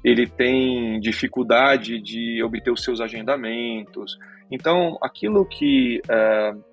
ele 0.03 0.27
tem 0.27 0.99
dificuldade 0.99 1.99
de 2.01 2.41
obter 2.43 2.71
os 2.71 2.83
seus 2.83 3.01
agendamentos. 3.01 4.17
Então, 4.51 4.97
aquilo 5.01 5.45
que 5.45 6.01
uh, 6.05 6.63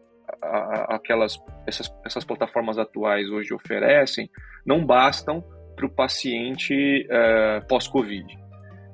aquelas 0.89 1.39
essas, 1.67 1.93
essas 2.05 2.25
plataformas 2.25 2.79
atuais 2.79 3.29
hoje 3.31 3.53
oferecem 3.53 4.31
não 4.65 4.85
bastam 4.85 5.43
para 5.77 5.87
o 5.87 5.91
paciente 5.91 7.07
uh, 7.07 7.67
pós-Covid. 7.67 8.39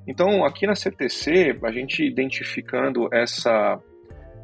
Então, 0.07 0.45
aqui 0.45 0.67
na 0.67 0.77
CTC, 0.77 1.59
a 1.65 1.73
gente 1.73 2.05
identificando 2.05 3.09
essa, 3.13 3.79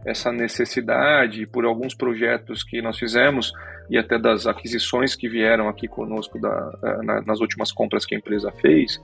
essa 0.05 0.33
necessidade 0.33 1.47
por 1.47 1.65
alguns 1.65 1.95
projetos 1.95 2.65
que 2.65 2.83
nós 2.83 2.99
fizemos 2.99 3.53
e 3.89 3.97
até 3.97 4.19
das 4.19 4.47
aquisições 4.47 5.15
que 5.15 5.29
vieram 5.29 5.69
aqui 5.69 5.87
conosco 5.87 6.41
da, 6.41 6.51
uh, 6.51 7.25
nas 7.25 7.41
últimas 7.41 7.71
compras 7.71 8.05
que 8.05 8.15
a 8.15 8.19
empresa 8.19 8.51
fez, 8.61 9.01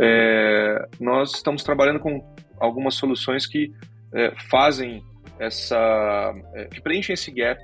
é, 0.00 0.88
nós 1.00 1.34
estamos 1.34 1.62
trabalhando 1.62 2.00
com 2.00 2.20
algumas 2.58 2.94
soluções 2.94 3.46
que 3.46 3.72
é, 4.12 4.32
fazem 4.50 5.02
essa. 5.38 6.34
É, 6.54 6.66
que 6.66 6.80
preenchem 6.80 7.14
esse 7.14 7.30
gap 7.30 7.60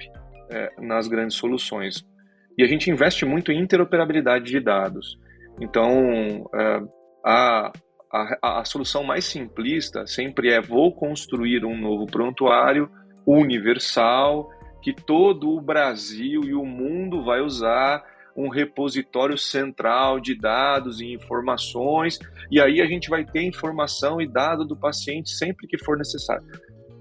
é, 0.50 0.70
nas 0.78 1.08
grandes 1.08 1.37
soluções. 1.37 2.04
E 2.58 2.62
a 2.62 2.66
gente 2.66 2.90
investe 2.90 3.25
muito 3.25 3.52
em 3.52 3.60
interoperabilidade 3.60 4.46
de 4.46 4.60
dados. 4.60 5.18
Então, 5.60 6.49
é, 6.54 6.82
a, 7.25 7.72
a, 8.12 8.60
a 8.60 8.64
solução 8.64 9.02
mais 9.02 9.25
simplista 9.25 10.06
sempre 10.06 10.52
é: 10.52 10.60
vou 10.60 10.92
construir 10.92 11.64
um 11.64 11.76
novo 11.76 12.06
prontuário 12.06 12.90
universal 13.26 14.49
que 14.82 14.94
todo 14.94 15.50
o 15.50 15.60
Brasil 15.60 16.42
e 16.44 16.54
o 16.54 16.64
mundo 16.64 17.22
vai 17.22 17.40
usar 17.40 18.02
um 18.37 18.49
repositório 18.49 19.37
central 19.37 20.20
de 20.20 20.34
dados 20.34 21.00
e 21.00 21.12
informações, 21.12 22.18
e 22.50 22.60
aí 22.60 22.80
a 22.80 22.87
gente 22.87 23.08
vai 23.08 23.25
ter 23.25 23.42
informação 23.42 24.20
e 24.20 24.26
dado 24.26 24.64
do 24.64 24.76
paciente 24.76 25.30
sempre 25.30 25.66
que 25.66 25.78
for 25.78 25.96
necessário. 25.96 26.44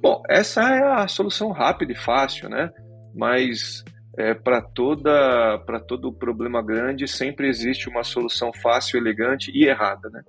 Bom, 0.01 0.21
essa 0.29 0.61
é 0.61 0.81
a 0.81 1.07
solução 1.07 1.51
rápida 1.51 1.91
e 1.91 1.95
fácil, 1.95 2.49
né? 2.49 2.71
Mas 3.13 3.83
é, 4.17 4.33
para 4.33 4.61
toda 4.61 5.59
para 5.65 5.79
todo 5.79 6.11
problema 6.11 6.61
grande 6.61 7.07
sempre 7.07 7.47
existe 7.47 7.89
uma 7.89 8.03
solução 8.03 8.51
fácil, 8.53 8.97
elegante 8.97 9.51
e 9.53 9.65
errada, 9.65 10.09
né? 10.09 10.21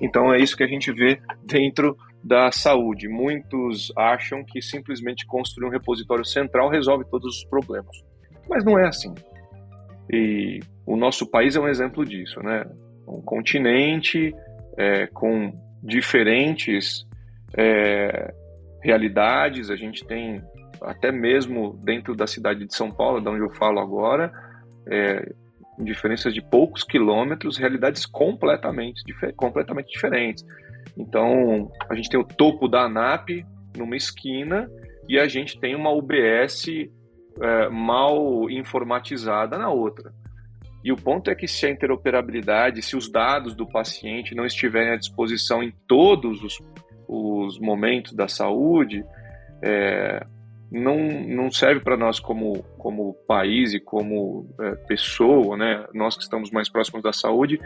Então 0.00 0.32
é 0.32 0.38
isso 0.38 0.56
que 0.56 0.62
a 0.62 0.68
gente 0.68 0.92
vê 0.92 1.20
dentro 1.44 1.96
da 2.22 2.50
saúde. 2.50 3.08
Muitos 3.08 3.92
acham 3.96 4.44
que 4.44 4.60
simplesmente 4.62 5.26
construir 5.26 5.66
um 5.66 5.70
repositório 5.70 6.24
central 6.24 6.70
resolve 6.70 7.04
todos 7.10 7.38
os 7.38 7.44
problemas, 7.44 7.96
mas 8.48 8.64
não 8.64 8.78
é 8.78 8.86
assim. 8.86 9.14
E 10.12 10.60
o 10.86 10.96
nosso 10.96 11.30
país 11.30 11.56
é 11.56 11.60
um 11.60 11.68
exemplo 11.68 12.04
disso, 12.04 12.40
né? 12.42 12.64
Um 13.06 13.20
continente 13.20 14.34
é, 14.76 15.06
com 15.06 15.52
diferentes 15.82 17.06
é, 17.56 18.32
realidades. 18.82 19.70
A 19.70 19.76
gente 19.76 20.04
tem 20.06 20.42
até 20.80 21.10
mesmo 21.10 21.78
dentro 21.82 22.14
da 22.14 22.26
cidade 22.26 22.64
de 22.64 22.74
São 22.74 22.90
Paulo, 22.90 23.20
de 23.20 23.28
onde 23.28 23.42
eu 23.42 23.50
falo 23.54 23.80
agora, 23.80 24.32
é, 24.86 25.32
diferenças 25.78 26.34
de 26.34 26.40
poucos 26.40 26.82
quilômetros, 26.82 27.56
realidades 27.56 28.06
completamente, 28.06 29.02
completamente 29.36 29.88
diferentes. 29.88 30.44
Então, 30.96 31.70
a 31.88 31.94
gente 31.94 32.08
tem 32.08 32.18
o 32.18 32.24
topo 32.24 32.68
da 32.68 32.82
ANAP 32.82 33.44
numa 33.76 33.96
esquina 33.96 34.70
e 35.08 35.18
a 35.18 35.28
gente 35.28 35.58
tem 35.60 35.74
uma 35.74 35.90
UBS 35.90 36.66
é, 37.40 37.68
mal 37.68 38.50
informatizada 38.50 39.58
na 39.58 39.68
outra. 39.68 40.12
E 40.82 40.92
o 40.92 40.96
ponto 40.96 41.30
é 41.30 41.34
que 41.34 41.48
se 41.48 41.66
a 41.66 41.70
interoperabilidade, 41.70 42.82
se 42.82 42.96
os 42.96 43.10
dados 43.10 43.54
do 43.54 43.66
paciente 43.66 44.34
não 44.34 44.46
estiverem 44.46 44.92
à 44.92 44.96
disposição 44.96 45.62
em 45.62 45.72
todos 45.86 46.42
os, 46.42 46.58
os 47.08 47.58
momentos 47.58 48.12
da 48.12 48.28
saúde, 48.28 49.04
é, 49.62 50.24
não, 50.70 50.96
não 50.98 51.50
serve 51.50 51.80
para 51.80 51.96
nós 51.96 52.20
como, 52.20 52.62
como 52.78 53.14
país 53.26 53.74
e 53.74 53.80
como 53.80 54.48
é, 54.60 54.74
pessoa, 54.86 55.56
né, 55.56 55.86
nós 55.92 56.16
que 56.16 56.22
estamos 56.22 56.50
mais 56.50 56.68
próximos 56.70 57.02
da 57.02 57.12
saúde, 57.12 57.60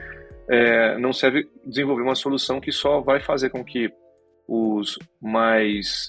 é, 0.48 0.98
não 0.98 1.12
serve 1.12 1.48
desenvolver 1.66 2.02
uma 2.02 2.14
solução 2.14 2.60
que 2.60 2.72
só 2.72 3.00
vai 3.00 3.20
fazer 3.20 3.50
com 3.50 3.64
que 3.64 3.90
os 4.48 4.98
mais 5.20 6.08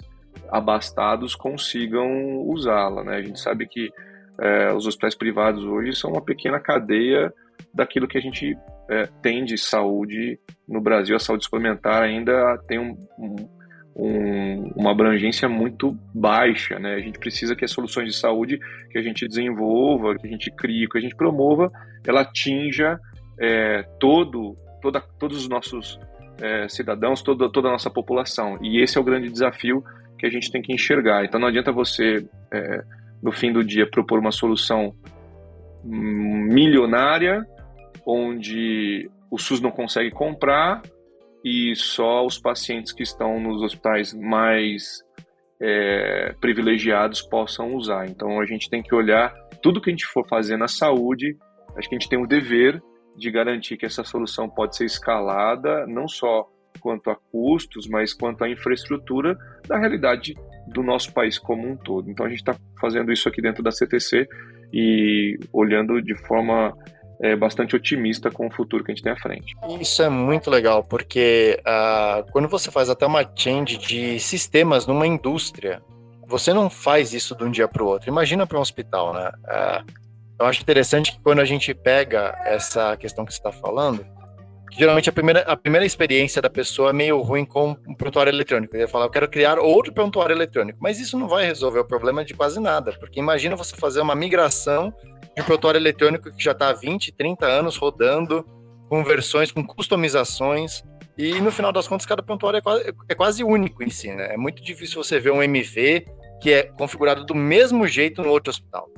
abastados 0.49 1.35
consigam 1.35 2.41
usá-la. 2.47 3.03
Né? 3.03 3.17
A 3.17 3.21
gente 3.21 3.39
sabe 3.39 3.67
que 3.67 3.91
é, 4.39 4.73
os 4.73 4.87
hospitais 4.87 5.15
privados 5.15 5.63
hoje 5.63 5.95
são 5.95 6.11
uma 6.11 6.21
pequena 6.21 6.59
cadeia 6.59 7.33
daquilo 7.73 8.07
que 8.07 8.17
a 8.17 8.21
gente 8.21 8.57
é, 8.89 9.07
tem 9.21 9.43
de 9.43 9.57
saúde 9.57 10.39
no 10.67 10.81
Brasil. 10.81 11.15
A 11.15 11.19
saúde 11.19 11.43
suplementar 11.43 12.03
ainda 12.03 12.57
tem 12.67 12.79
um, 12.79 12.97
um, 13.95 14.71
uma 14.75 14.91
abrangência 14.91 15.47
muito 15.47 15.97
baixa. 16.13 16.79
Né? 16.79 16.95
A 16.95 16.99
gente 16.99 17.19
precisa 17.19 17.55
que 17.55 17.65
as 17.65 17.71
soluções 17.71 18.11
de 18.11 18.17
saúde 18.17 18.59
que 18.91 18.97
a 18.97 19.01
gente 19.01 19.27
desenvolva, 19.27 20.15
que 20.17 20.27
a 20.27 20.29
gente 20.29 20.51
crie, 20.51 20.87
que 20.87 20.97
a 20.97 21.01
gente 21.01 21.15
promova, 21.15 21.71
ela 22.05 22.21
atinja 22.21 22.99
é, 23.39 23.83
todo, 23.99 24.57
toda, 24.81 25.01
todos 25.19 25.37
os 25.37 25.49
nossos 25.49 25.99
é, 26.41 26.67
cidadãos, 26.67 27.21
toda, 27.21 27.49
toda 27.49 27.69
a 27.69 27.71
nossa 27.71 27.89
população. 27.89 28.57
E 28.61 28.81
esse 28.81 28.97
é 28.97 29.01
o 29.01 29.03
grande 29.03 29.29
desafio 29.29 29.83
que 30.23 30.27
a 30.27 30.29
gente 30.29 30.49
tem 30.49 30.61
que 30.61 30.71
enxergar. 30.71 31.25
Então 31.25 31.37
não 31.37 31.49
adianta 31.49 31.69
você, 31.69 32.25
é, 32.49 32.81
no 33.21 33.33
fim 33.33 33.51
do 33.51 33.61
dia, 33.61 33.85
propor 33.85 34.19
uma 34.19 34.31
solução 34.31 34.95
milionária, 35.83 37.45
onde 38.07 39.09
o 39.29 39.37
SUS 39.37 39.59
não 39.59 39.69
consegue 39.69 40.11
comprar 40.11 40.81
e 41.43 41.75
só 41.75 42.25
os 42.25 42.39
pacientes 42.39 42.93
que 42.93 43.03
estão 43.03 43.37
nos 43.37 43.61
hospitais 43.61 44.13
mais 44.13 45.03
é, 45.61 46.33
privilegiados 46.39 47.21
possam 47.21 47.75
usar. 47.75 48.07
Então 48.07 48.39
a 48.39 48.45
gente 48.45 48.69
tem 48.69 48.81
que 48.81 48.95
olhar 48.95 49.33
tudo 49.61 49.81
que 49.81 49.89
a 49.89 49.93
gente 49.93 50.05
for 50.05 50.25
fazer 50.25 50.55
na 50.55 50.69
saúde, 50.69 51.35
acho 51.77 51.89
que 51.89 51.95
a 51.95 51.99
gente 51.99 52.09
tem 52.09 52.23
o 52.23 52.25
dever 52.25 52.81
de 53.17 53.29
garantir 53.29 53.75
que 53.75 53.85
essa 53.85 54.05
solução 54.05 54.49
pode 54.49 54.77
ser 54.77 54.85
escalada, 54.85 55.85
não 55.85 56.07
só 56.07 56.47
quanto 56.79 57.09
a 57.09 57.15
custos, 57.15 57.87
mas 57.87 58.13
quanto 58.13 58.43
à 58.43 58.49
infraestrutura 58.49 59.37
da 59.67 59.77
realidade 59.77 60.35
do 60.67 60.81
nosso 60.81 61.13
país 61.13 61.37
como 61.37 61.67
um 61.67 61.75
todo. 61.75 62.09
Então 62.09 62.25
a 62.25 62.29
gente 62.29 62.39
está 62.39 62.55
fazendo 62.79 63.11
isso 63.11 63.27
aqui 63.27 63.41
dentro 63.41 63.63
da 63.63 63.71
CTC 63.71 64.27
e 64.71 65.37
olhando 65.51 66.01
de 66.01 66.15
forma 66.25 66.75
é, 67.21 67.35
bastante 67.35 67.75
otimista 67.75 68.29
com 68.31 68.47
o 68.47 68.51
futuro 68.51 68.83
que 68.83 68.91
a 68.91 68.95
gente 68.95 69.03
tem 69.03 69.11
à 69.11 69.17
frente. 69.17 69.55
Isso 69.79 70.01
é 70.01 70.09
muito 70.09 70.49
legal, 70.49 70.83
porque 70.83 71.59
uh, 71.61 72.29
quando 72.31 72.47
você 72.47 72.71
faz 72.71 72.89
até 72.89 73.05
uma 73.05 73.23
change 73.35 73.77
de 73.77 74.19
sistemas 74.19 74.87
numa 74.87 75.07
indústria, 75.07 75.81
você 76.27 76.53
não 76.53 76.69
faz 76.69 77.13
isso 77.13 77.35
de 77.35 77.43
um 77.43 77.51
dia 77.51 77.67
para 77.67 77.83
o 77.83 77.87
outro. 77.87 78.09
Imagina 78.09 78.47
para 78.47 78.57
um 78.57 78.61
hospital, 78.61 79.13
né? 79.13 79.31
Uh, 79.45 80.03
eu 80.39 80.45
acho 80.45 80.61
interessante 80.61 81.11
que 81.11 81.19
quando 81.21 81.39
a 81.39 81.45
gente 81.45 81.73
pega 81.73 82.37
essa 82.43 82.97
questão 82.97 83.23
que 83.25 83.31
você 83.31 83.39
está 83.39 83.51
falando, 83.51 84.05
geralmente 84.77 85.09
a 85.09 85.11
primeira, 85.11 85.41
a 85.41 85.55
primeira 85.55 85.85
experiência 85.85 86.41
da 86.41 86.49
pessoa 86.49 86.89
é 86.89 86.93
meio 86.93 87.21
ruim 87.21 87.45
com 87.45 87.77
um 87.87 87.93
prontuário 87.93 88.31
eletrônico. 88.31 88.75
Ele 88.75 88.87
fala, 88.87 89.05
eu 89.05 89.09
quero 89.09 89.29
criar 89.29 89.59
outro 89.59 89.93
prontuário 89.93 90.33
eletrônico. 90.33 90.79
Mas 90.81 90.99
isso 90.99 91.17
não 91.17 91.27
vai 91.27 91.45
resolver 91.45 91.79
o 91.79 91.85
problema 91.85 92.25
de 92.25 92.33
quase 92.33 92.59
nada, 92.59 92.91
porque 92.99 93.19
imagina 93.19 93.55
você 93.55 93.75
fazer 93.75 94.01
uma 94.01 94.15
migração 94.15 94.93
de 95.35 95.41
um 95.41 95.45
prontuário 95.45 95.77
eletrônico 95.77 96.31
que 96.31 96.43
já 96.43 96.51
está 96.51 96.69
há 96.69 96.73
20, 96.73 97.11
30 97.11 97.45
anos 97.45 97.77
rodando, 97.77 98.45
com 98.89 99.03
versões, 99.03 99.51
com 99.51 99.65
customizações, 99.65 100.83
e 101.17 101.39
no 101.39 101.51
final 101.51 101.71
das 101.71 101.87
contas 101.87 102.05
cada 102.05 102.23
prontuário 102.23 102.57
é 102.57 102.61
quase, 102.61 102.93
é 103.09 103.15
quase 103.15 103.43
único 103.43 103.83
em 103.83 103.89
si, 103.89 104.11
né? 104.13 104.33
É 104.33 104.37
muito 104.37 104.63
difícil 104.63 105.03
você 105.03 105.19
ver 105.19 105.31
um 105.31 105.41
MV 105.41 106.05
que 106.41 106.51
é 106.51 106.63
configurado 106.63 107.23
do 107.25 107.35
mesmo 107.35 107.87
jeito 107.87 108.21
no 108.21 108.29
outro 108.29 108.49
hospital. 108.49 108.89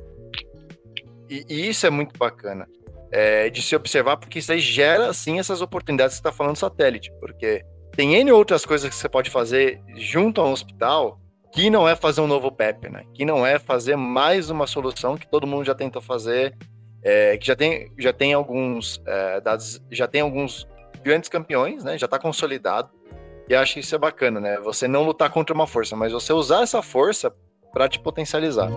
E, 1.29 1.45
e 1.49 1.69
isso 1.69 1.85
é 1.85 1.89
muito 1.89 2.17
bacana 2.17 2.67
é, 3.15 3.49
de 3.49 3.61
se 3.61 3.73
observar, 3.73 4.17
porque 4.17 4.39
isso 4.39 4.51
aí 4.51 4.59
gera, 4.59 5.13
sim, 5.13 5.39
essas 5.39 5.61
oportunidades 5.61 6.15
que 6.15 6.21
você 6.21 6.27
está 6.27 6.37
falando 6.37 6.57
satélite, 6.57 7.09
porque 7.21 7.63
tem 7.95 8.13
N 8.13 8.29
outras 8.33 8.65
coisas 8.65 8.89
que 8.89 8.95
você 8.95 9.07
pode 9.07 9.29
fazer 9.29 9.81
junto 9.95 10.41
a 10.41 10.45
um 10.45 10.51
hospital 10.51 11.17
que 11.53 11.69
não 11.69 11.87
é 11.87 11.95
fazer 11.95 12.19
um 12.19 12.27
novo 12.27 12.51
PEP, 12.51 12.89
né? 12.89 13.05
Que 13.13 13.23
não 13.23 13.47
é 13.47 13.57
fazer 13.57 13.95
mais 13.95 14.49
uma 14.49 14.67
solução 14.67 15.15
que 15.15 15.25
todo 15.25 15.47
mundo 15.47 15.63
já 15.63 15.73
tentou 15.73 16.01
fazer 16.01 16.53
é, 17.01 17.37
que 17.37 17.47
já 17.47 17.55
tem, 17.55 17.89
já 17.97 18.11
tem 18.11 18.33
alguns 18.33 19.01
é, 19.07 19.39
dados, 19.39 19.81
já 19.89 20.07
tem 20.07 20.19
alguns 20.19 20.67
grandes 21.01 21.29
campeões, 21.29 21.85
né? 21.85 21.97
Já 21.97 22.05
está 22.05 22.19
consolidado. 22.19 22.89
E 23.47 23.55
acho 23.55 23.75
que 23.75 23.79
isso 23.79 23.95
é 23.95 23.97
bacana, 23.97 24.41
né? 24.41 24.59
Você 24.59 24.89
não 24.89 25.03
lutar 25.03 25.29
contra 25.29 25.55
uma 25.55 25.67
força, 25.67 25.95
mas 25.95 26.11
você 26.11 26.33
usar 26.33 26.63
essa 26.63 26.81
força 26.81 27.33
para 27.71 27.87
te 27.87 27.97
potencializar. 27.97 28.69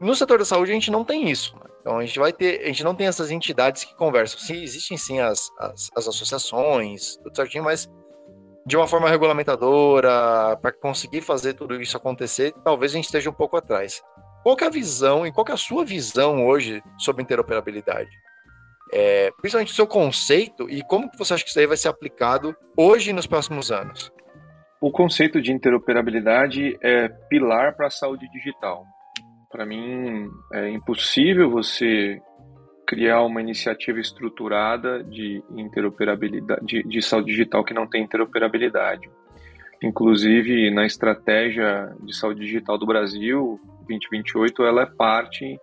No 0.00 0.16
setor 0.16 0.40
da 0.40 0.44
saúde 0.44 0.72
a 0.72 0.74
gente 0.74 0.90
não 0.90 1.04
tem 1.04 1.30
isso. 1.30 1.54
Né? 1.54 1.70
Então 1.80 1.98
a 1.98 2.04
gente 2.04 2.18
vai 2.18 2.32
ter, 2.32 2.60
a 2.60 2.66
gente 2.66 2.82
não 2.82 2.92
tem 2.92 3.06
essas 3.06 3.30
entidades 3.30 3.84
que 3.84 3.94
conversam. 3.94 4.40
Sim, 4.40 4.60
existem 4.60 4.96
sim 4.96 5.20
as, 5.20 5.48
as, 5.60 5.90
as 5.96 6.08
associações, 6.08 7.16
tudo 7.18 7.36
certinho, 7.36 7.62
mas 7.62 7.88
de 8.66 8.76
uma 8.76 8.88
forma 8.88 9.08
regulamentadora, 9.08 10.58
para 10.60 10.72
conseguir 10.72 11.20
fazer 11.20 11.54
tudo 11.54 11.80
isso 11.80 11.96
acontecer, 11.96 12.52
talvez 12.64 12.90
a 12.90 12.96
gente 12.96 13.04
esteja 13.04 13.30
um 13.30 13.34
pouco 13.34 13.56
atrás. 13.56 14.02
Qual 14.42 14.56
é 14.60 14.64
a 14.64 14.70
visão 14.70 15.24
e 15.24 15.30
qual 15.30 15.46
é 15.48 15.52
a 15.52 15.56
sua 15.56 15.84
visão 15.84 16.44
hoje 16.48 16.82
sobre 16.98 17.22
interoperabilidade? 17.22 18.10
É, 18.92 19.30
principalmente 19.40 19.72
o 19.72 19.74
seu 19.74 19.86
conceito 19.86 20.68
e 20.68 20.82
como 20.82 21.10
que 21.10 21.18
você 21.18 21.34
acha 21.34 21.42
que 21.42 21.50
isso 21.50 21.58
aí 21.58 21.66
vai 21.66 21.76
ser 21.76 21.88
aplicado 21.88 22.54
hoje 22.76 23.10
e 23.10 23.12
nos 23.12 23.26
próximos 23.26 23.72
anos? 23.72 24.12
O 24.80 24.90
conceito 24.90 25.40
de 25.40 25.52
interoperabilidade 25.52 26.76
é 26.82 27.08
pilar 27.08 27.74
para 27.74 27.86
a 27.86 27.90
saúde 27.90 28.28
digital. 28.30 28.84
Para 29.50 29.64
mim, 29.64 30.28
é 30.52 30.68
impossível 30.70 31.50
você 31.50 32.20
criar 32.86 33.22
uma 33.22 33.40
iniciativa 33.40 34.00
estruturada 34.00 35.02
de 35.04 35.42
interoperabilidade, 35.56 36.66
de, 36.66 36.82
de 36.82 37.02
saúde 37.02 37.30
digital 37.30 37.64
que 37.64 37.72
não 37.72 37.86
tem 37.86 38.02
interoperabilidade. 38.02 39.08
Inclusive, 39.82 40.70
na 40.70 40.84
estratégia 40.84 41.94
de 42.00 42.14
saúde 42.14 42.40
digital 42.40 42.76
do 42.76 42.86
Brasil 42.86 43.58
2028, 43.88 44.64
ela 44.64 44.82
é 44.82 44.86
parte 44.86 45.58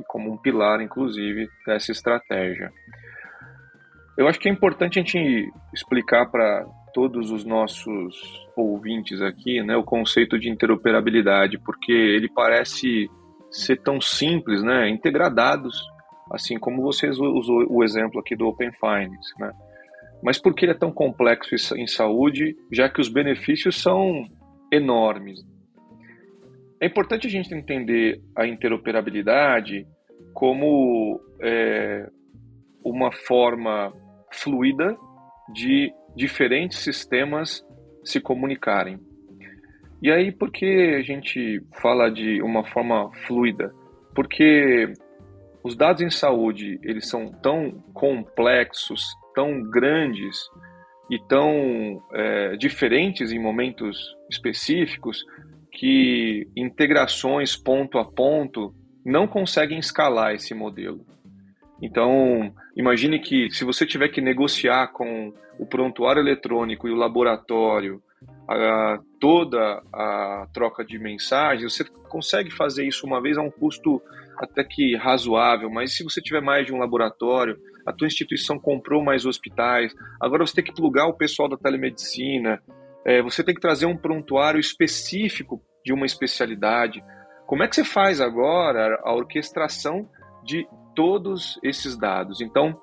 e 0.00 0.04
como 0.06 0.32
um 0.32 0.36
pilar, 0.36 0.80
inclusive, 0.80 1.48
dessa 1.66 1.92
estratégia. 1.92 2.72
Eu 4.16 4.28
acho 4.28 4.38
que 4.38 4.48
é 4.48 4.52
importante 4.52 4.98
a 4.98 5.02
gente 5.02 5.50
explicar 5.72 6.26
para 6.26 6.66
todos 6.92 7.30
os 7.30 7.44
nossos 7.44 8.46
ouvintes 8.56 9.22
aqui 9.22 9.62
né, 9.62 9.76
o 9.76 9.84
conceito 9.84 10.38
de 10.38 10.48
interoperabilidade, 10.48 11.58
porque 11.58 11.92
ele 11.92 12.28
parece 12.28 13.08
ser 13.50 13.80
tão 13.80 14.00
simples, 14.00 14.62
né, 14.62 14.88
integrar 14.88 15.32
dados, 15.32 15.80
assim 16.32 16.58
como 16.58 16.82
vocês 16.82 17.18
usou 17.18 17.66
o 17.68 17.82
exemplo 17.82 18.20
aqui 18.20 18.36
do 18.36 18.46
Open 18.46 18.70
Finance, 18.72 19.32
né? 19.38 19.52
Mas 20.22 20.38
por 20.38 20.54
que 20.54 20.66
ele 20.66 20.72
é 20.72 20.78
tão 20.78 20.92
complexo 20.92 21.54
em 21.74 21.86
saúde, 21.86 22.54
já 22.70 22.88
que 22.88 23.00
os 23.00 23.08
benefícios 23.08 23.80
são 23.80 24.28
enormes? 24.70 25.40
É 26.80 26.86
importante 26.86 27.26
a 27.26 27.30
gente 27.30 27.54
entender 27.54 28.22
a 28.34 28.46
interoperabilidade 28.46 29.86
como 30.32 31.20
é, 31.42 32.08
uma 32.82 33.12
forma 33.12 33.92
fluida 34.32 34.96
de 35.52 35.92
diferentes 36.16 36.78
sistemas 36.78 37.62
se 38.02 38.18
comunicarem. 38.18 38.98
E 40.02 40.10
aí, 40.10 40.32
por 40.32 40.50
que 40.50 40.96
a 40.98 41.02
gente 41.02 41.62
fala 41.82 42.10
de 42.10 42.40
uma 42.40 42.64
forma 42.64 43.10
fluida? 43.26 43.70
Porque 44.14 44.90
os 45.62 45.76
dados 45.76 46.00
em 46.00 46.08
saúde, 46.08 46.80
eles 46.82 47.08
são 47.08 47.30
tão 47.42 47.72
complexos, 47.92 49.04
tão 49.34 49.60
grandes 49.68 50.38
e 51.10 51.18
tão 51.28 52.02
é, 52.14 52.56
diferentes 52.56 53.30
em 53.32 53.38
momentos 53.38 54.16
específicos 54.30 55.22
que 55.72 56.48
integrações 56.56 57.56
ponto 57.56 57.98
a 57.98 58.04
ponto 58.04 58.74
não 59.04 59.26
conseguem 59.26 59.78
escalar 59.78 60.34
esse 60.34 60.54
modelo. 60.54 61.04
Então, 61.82 62.52
imagine 62.76 63.18
que 63.18 63.50
se 63.50 63.64
você 63.64 63.86
tiver 63.86 64.08
que 64.08 64.20
negociar 64.20 64.88
com 64.88 65.32
o 65.58 65.66
prontuário 65.66 66.20
eletrônico 66.20 66.86
e 66.86 66.92
o 66.92 66.96
laboratório 66.96 68.02
a, 68.48 68.98
toda 69.18 69.82
a 69.92 70.46
troca 70.52 70.84
de 70.84 70.98
mensagens, 70.98 71.72
você 71.72 71.84
consegue 71.84 72.50
fazer 72.50 72.86
isso 72.86 73.06
uma 73.06 73.20
vez 73.20 73.38
a 73.38 73.42
um 73.42 73.50
custo 73.50 74.02
até 74.36 74.64
que 74.64 74.96
razoável, 74.96 75.70
mas 75.70 75.94
se 75.94 76.02
você 76.02 76.20
tiver 76.20 76.40
mais 76.40 76.66
de 76.66 76.72
um 76.72 76.78
laboratório, 76.78 77.58
a 77.86 77.92
tua 77.92 78.06
instituição 78.06 78.58
comprou 78.58 79.02
mais 79.02 79.24
hospitais, 79.24 79.94
agora 80.20 80.46
você 80.46 80.54
tem 80.54 80.64
que 80.64 80.74
plugar 80.74 81.06
o 81.06 81.14
pessoal 81.14 81.48
da 81.48 81.56
telemedicina, 81.56 82.60
é, 83.04 83.22
você 83.22 83.42
tem 83.42 83.54
que 83.54 83.60
trazer 83.60 83.86
um 83.86 83.96
prontuário 83.96 84.60
específico 84.60 85.60
de 85.84 85.92
uma 85.92 86.06
especialidade, 86.06 87.02
como 87.46 87.62
é 87.62 87.68
que 87.68 87.74
você 87.74 87.84
faz 87.84 88.20
agora 88.20 89.00
a 89.02 89.14
orquestração 89.14 90.08
de 90.44 90.66
todos 90.94 91.58
esses 91.62 91.98
dados? 91.98 92.40
Então, 92.40 92.80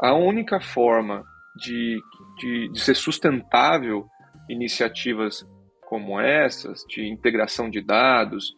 a 0.00 0.14
única 0.14 0.60
forma 0.60 1.24
de, 1.56 1.98
de, 2.38 2.68
de 2.72 2.80
ser 2.80 2.94
sustentável 2.94 4.06
iniciativas 4.48 5.44
como 5.86 6.20
essas, 6.20 6.84
de 6.88 7.08
integração 7.08 7.70
de 7.70 7.80
dados, 7.80 8.54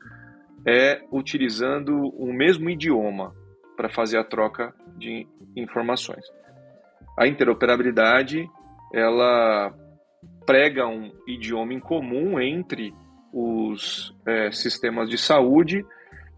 é 0.67 1.03
utilizando 1.13 1.95
o 2.17 2.33
mesmo 2.33 2.69
idioma 2.69 3.35
para 3.77 3.89
fazer 3.89 4.19
a 4.19 4.25
troca 4.25 4.75
de 4.97 5.27
informações. 5.57 6.25
A 7.19 7.27
interoperabilidade, 7.27 8.49
ela 8.93 9.73
prega 10.49 10.87
um 10.87 11.13
idioma 11.27 11.75
em 11.75 11.79
comum 11.79 12.41
entre 12.41 12.95
os 13.31 14.17
é, 14.27 14.51
sistemas 14.51 15.11
de 15.11 15.19
saúde 15.19 15.85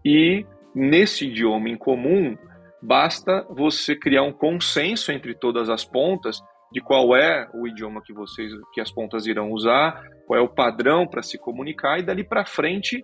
e 0.03 0.45
nesse 0.75 1.27
idioma 1.27 1.69
em 1.69 1.77
comum 1.77 2.37
basta 2.81 3.47
você 3.49 3.95
criar 3.95 4.23
um 4.23 4.33
consenso 4.33 5.13
entre 5.13 5.33
todas 5.33 5.69
as 5.69 5.85
pontas 5.85 6.41
de 6.73 6.81
qual 6.81 7.15
é 7.15 7.49
o 7.53 7.65
idioma 7.65 8.01
que 8.03 8.11
vocês 8.11 8.51
que 8.73 8.81
as 8.81 8.91
pontas 8.91 9.27
irão 9.27 9.49
usar, 9.49 10.03
qual 10.27 10.37
é 10.37 10.43
o 10.43 10.49
padrão 10.49 11.07
para 11.07 11.23
se 11.23 11.37
comunicar 11.37 11.97
e 11.97 12.03
dali 12.03 12.25
para 12.25 12.43
frente 12.43 13.01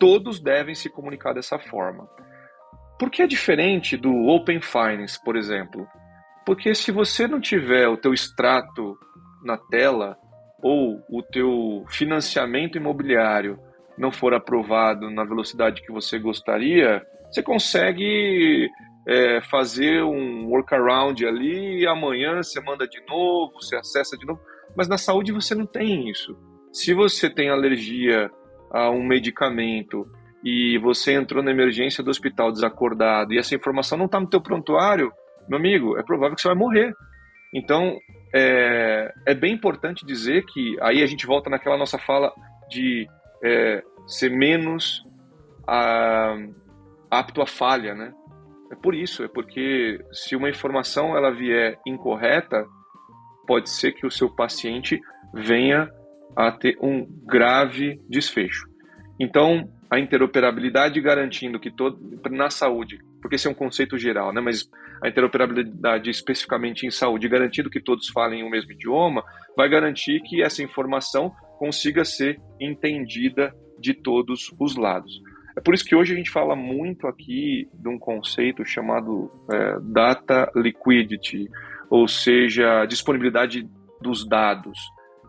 todos 0.00 0.40
devem 0.40 0.74
se 0.74 0.88
comunicar 0.88 1.34
dessa 1.34 1.58
forma. 1.58 2.08
Por 2.98 3.10
que 3.10 3.20
é 3.20 3.26
diferente 3.26 3.98
do 3.98 4.28
Open 4.28 4.62
Finance, 4.62 5.22
por 5.22 5.36
exemplo? 5.36 5.86
Porque 6.46 6.74
se 6.74 6.90
você 6.90 7.28
não 7.28 7.38
tiver 7.38 7.86
o 7.86 7.98
teu 7.98 8.14
extrato 8.14 8.98
na 9.44 9.58
tela 9.58 10.16
ou 10.62 11.02
o 11.08 11.22
teu 11.22 11.84
financiamento 11.88 12.76
imobiliário 12.76 13.58
não 13.96 14.12
for 14.12 14.34
aprovado 14.34 15.10
na 15.10 15.24
velocidade 15.24 15.82
que 15.82 15.92
você 15.92 16.18
gostaria, 16.18 17.04
você 17.30 17.42
consegue 17.42 18.68
é, 19.06 19.40
fazer 19.40 20.02
um 20.02 20.46
workaround 20.46 21.24
ali 21.26 21.86
amanhã 21.86 22.42
você 22.42 22.60
manda 22.60 22.86
de 22.86 23.00
novo, 23.08 23.54
você 23.60 23.76
acessa 23.76 24.16
de 24.16 24.26
novo. 24.26 24.40
Mas 24.76 24.88
na 24.88 24.98
saúde 24.98 25.32
você 25.32 25.54
não 25.54 25.66
tem 25.66 26.08
isso. 26.08 26.36
Se 26.72 26.94
você 26.94 27.28
tem 27.28 27.48
alergia 27.48 28.30
a 28.70 28.90
um 28.90 29.02
medicamento 29.02 30.06
e 30.44 30.78
você 30.78 31.14
entrou 31.14 31.42
na 31.42 31.50
emergência 31.50 32.04
do 32.04 32.10
hospital 32.10 32.52
desacordado 32.52 33.32
e 33.32 33.38
essa 33.38 33.54
informação 33.54 33.98
não 33.98 34.06
está 34.06 34.20
no 34.20 34.28
teu 34.28 34.40
prontuário, 34.40 35.12
meu 35.48 35.58
amigo, 35.58 35.98
é 35.98 36.02
provável 36.02 36.36
que 36.36 36.42
você 36.42 36.48
vai 36.48 36.56
morrer. 36.56 36.92
Então, 37.54 37.98
é, 38.34 39.12
é 39.26 39.34
bem 39.34 39.54
importante 39.54 40.04
dizer 40.04 40.44
que 40.46 40.76
aí 40.80 41.02
a 41.02 41.06
gente 41.06 41.26
volta 41.26 41.48
naquela 41.48 41.76
nossa 41.76 41.98
fala 41.98 42.32
de 42.68 43.08
é, 43.42 43.82
ser 44.06 44.30
menos 44.30 45.04
a, 45.66 46.36
apto 47.10 47.40
à 47.40 47.46
falha, 47.46 47.94
né? 47.94 48.12
É 48.70 48.74
por 48.74 48.94
isso, 48.94 49.24
é 49.24 49.28
porque 49.28 49.98
se 50.12 50.36
uma 50.36 50.50
informação 50.50 51.16
ela 51.16 51.30
vier 51.30 51.78
incorreta, 51.86 52.66
pode 53.46 53.70
ser 53.70 53.92
que 53.92 54.06
o 54.06 54.10
seu 54.10 54.28
paciente 54.28 55.00
venha 55.32 55.90
a 56.36 56.52
ter 56.52 56.76
um 56.80 57.06
grave 57.24 58.00
desfecho. 58.08 58.68
Então, 59.18 59.72
a 59.90 59.98
interoperabilidade 59.98 61.00
garantindo 61.00 61.58
que 61.58 61.70
todo 61.70 61.98
na 62.30 62.50
saúde, 62.50 62.98
porque 63.22 63.36
esse 63.36 63.48
é 63.48 63.50
um 63.50 63.54
conceito 63.54 63.96
geral, 63.96 64.32
né? 64.32 64.40
Mas 64.40 64.70
a 65.02 65.08
interoperabilidade 65.08 66.10
especificamente 66.10 66.86
em 66.86 66.90
saúde, 66.90 67.28
garantindo 67.28 67.70
que 67.70 67.80
todos 67.80 68.08
falem 68.08 68.42
o 68.42 68.50
mesmo 68.50 68.72
idioma, 68.72 69.24
vai 69.56 69.68
garantir 69.68 70.20
que 70.22 70.42
essa 70.42 70.62
informação 70.62 71.32
consiga 71.58 72.04
ser 72.04 72.40
entendida 72.60 73.54
de 73.78 73.94
todos 73.94 74.54
os 74.58 74.76
lados. 74.76 75.20
É 75.56 75.60
por 75.60 75.74
isso 75.74 75.84
que 75.84 75.96
hoje 75.96 76.12
a 76.12 76.16
gente 76.16 76.30
fala 76.30 76.54
muito 76.54 77.08
aqui 77.08 77.68
de 77.74 77.88
um 77.88 77.98
conceito 77.98 78.64
chamado 78.64 79.30
é, 79.50 79.76
data 79.82 80.50
liquidity, 80.54 81.48
ou 81.90 82.06
seja, 82.06 82.84
disponibilidade 82.86 83.68
dos 84.00 84.26
dados. 84.28 84.78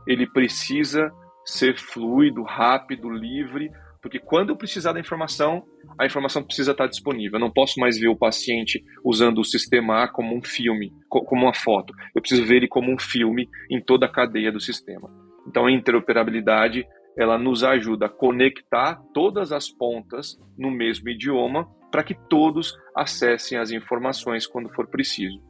Ele 0.08 0.28
precisa 0.28 1.12
ser 1.44 1.80
fluido, 1.80 2.44
rápido, 2.44 3.10
livre, 3.10 3.72
porque 4.02 4.20
quando 4.20 4.50
eu 4.50 4.56
precisar 4.56 4.94
da 4.94 5.00
informação, 5.00 5.64
a 5.98 6.06
informação 6.06 6.44
precisa 6.44 6.72
estar 6.72 6.88
disponível. 6.88 7.38
Eu 7.38 7.42
não 7.42 7.52
posso 7.52 7.80
mais 7.80 7.98
ver 7.98 8.08
o 8.08 8.16
paciente 8.16 8.84
usando 9.04 9.40
o 9.40 9.44
sistema 9.44 10.04
A 10.04 10.08
como 10.08 10.36
um 10.36 10.42
filme, 10.42 10.94
como 11.10 11.44
uma 11.44 11.54
foto. 11.54 11.94
Eu 12.16 12.22
preciso 12.22 12.46
ver 12.46 12.58
ele 12.58 12.68
como 12.68 12.92
um 12.92 12.98
filme 12.98 13.50
em 13.70 13.82
toda 13.82 14.06
a 14.06 14.12
cadeia 14.12 14.52
do 14.52 14.60
sistema. 14.60 15.10
Então, 15.46 15.66
a 15.66 15.72
interoperabilidade 15.72 16.88
ela 17.18 17.38
nos 17.38 17.64
ajuda 17.64 18.06
a 18.06 18.10
conectar 18.10 18.96
todas 19.14 19.52
as 19.52 19.70
pontas 19.70 20.40
no 20.58 20.72
mesmo 20.72 21.10
idioma 21.10 21.68
para 21.92 22.04
que 22.04 22.14
todos 22.14 22.78
acessem 22.96 23.58
as 23.58 23.72
informações 23.72 24.48
quando 24.48 24.70
for 24.70 24.88
preciso. 24.88 25.42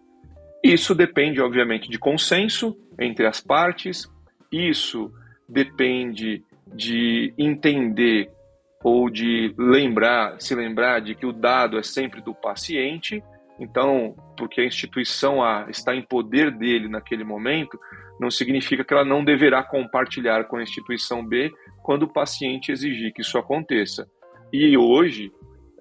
Isso 0.64 0.96
depende, 0.96 1.40
obviamente, 1.40 1.90
de 1.90 2.00
consenso 2.00 2.76
entre 3.00 3.28
as 3.28 3.40
partes, 3.40 4.10
isso 4.52 5.12
depende 5.48 6.44
de 6.74 7.34
entender 7.38 8.32
ou 8.84 9.10
de 9.10 9.54
lembrar, 9.58 10.39
se 10.39 10.56
lembrar 10.56 11.02
de 11.02 11.15
que 11.15 11.26
o 11.26 11.34
dado 11.34 11.78
é 11.78 11.84
sempre 11.84 12.22
do 12.22 12.34
paciente, 12.34 13.22
então, 13.60 14.15
porque 14.38 14.62
a 14.62 14.65
instituição 14.65 15.44
A 15.44 15.68
está 15.70 15.94
em 15.94 16.02
poder 16.02 16.52
dele 16.52 16.88
naquele 16.88 17.26
momento, 17.26 17.78
não 18.20 18.32
significa 18.32 18.84
que 18.84 18.94
ela 18.94 19.04
não 19.04 19.24
deverá 19.24 19.63
compartilhar 19.63 20.46
com 20.46 20.58
a 20.58 20.63
instituição 20.63 21.26
B 21.26 21.52
quando 21.84 22.04
o 22.04 22.13
paciente 22.13 22.72
exigir 22.72 23.13
que 23.13 23.22
isso 23.22 23.38
aconteça. 23.38 24.08
E 24.52 24.78
hoje, 24.78 25.32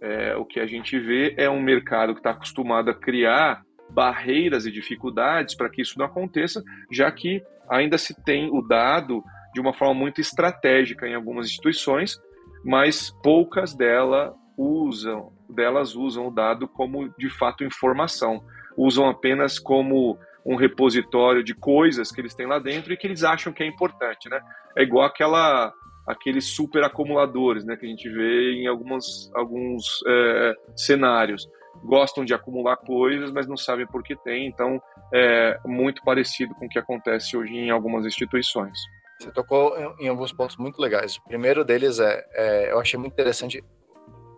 é, 0.00 0.36
o 0.36 0.44
que 0.44 0.60
a 0.60 0.66
gente 0.66 0.98
vê 0.98 1.34
é 1.36 1.48
um 1.48 1.60
mercado 1.60 2.14
que 2.14 2.20
está 2.20 2.30
acostumado 2.30 2.90
a 2.90 2.94
criar 2.94 3.62
barreiras 3.90 4.66
e 4.66 4.72
dificuldades 4.72 5.56
para 5.56 5.70
que 5.70 5.82
isso 5.82 5.98
não 5.98 6.06
aconteça, 6.06 6.62
já 6.90 7.10
que 7.10 7.42
ainda 7.70 7.96
se 7.96 8.14
tem 8.24 8.50
o 8.50 8.60
dado 8.60 9.22
de 9.54 9.60
uma 9.60 9.72
forma 9.72 9.94
muito 9.94 10.20
estratégica 10.20 11.06
em 11.06 11.14
algumas 11.14 11.46
instituições, 11.46 12.20
mas 12.64 13.10
poucas 13.22 13.74
delas 13.74 14.32
usam, 14.56 15.32
delas 15.48 15.94
usam 15.94 16.28
o 16.28 16.30
dado 16.30 16.66
como 16.68 17.08
de 17.16 17.30
fato 17.30 17.64
informação, 17.64 18.42
usam 18.76 19.08
apenas 19.08 19.58
como 19.58 20.18
um 20.44 20.56
repositório 20.56 21.44
de 21.44 21.54
coisas 21.54 22.10
que 22.10 22.20
eles 22.20 22.34
têm 22.34 22.46
lá 22.46 22.58
dentro 22.58 22.92
e 22.92 22.96
que 22.96 23.06
eles 23.06 23.22
acham 23.22 23.52
que 23.52 23.62
é 23.62 23.66
importante, 23.66 24.28
né? 24.28 24.40
É 24.76 24.82
igual 24.82 25.04
aquela 25.04 25.72
aqueles 26.08 26.54
super 26.54 26.82
acumuladores, 26.82 27.66
né, 27.66 27.76
que 27.76 27.84
a 27.84 27.88
gente 27.88 28.08
vê 28.08 28.52
em 28.54 28.66
algumas, 28.66 29.30
alguns 29.34 30.02
é, 30.06 30.54
cenários. 30.74 31.46
Gostam 31.84 32.24
de 32.24 32.32
acumular 32.32 32.78
coisas, 32.78 33.30
mas 33.30 33.46
não 33.46 33.58
sabem 33.58 33.86
por 33.86 34.02
que 34.02 34.16
tem. 34.16 34.46
Então, 34.46 34.80
é 35.12 35.60
muito 35.66 36.02
parecido 36.02 36.54
com 36.54 36.64
o 36.64 36.68
que 36.68 36.78
acontece 36.78 37.36
hoje 37.36 37.54
em 37.54 37.70
algumas 37.70 38.06
instituições. 38.06 38.78
Você 39.18 39.30
tocou 39.32 39.76
em 39.98 40.08
alguns 40.08 40.32
pontos 40.32 40.56
muito 40.56 40.80
legais. 40.80 41.16
O 41.16 41.24
primeiro 41.24 41.64
deles 41.64 41.98
é, 41.98 42.24
é 42.32 42.72
eu 42.72 42.78
achei 42.78 42.98
muito 42.98 43.12
interessante 43.12 43.64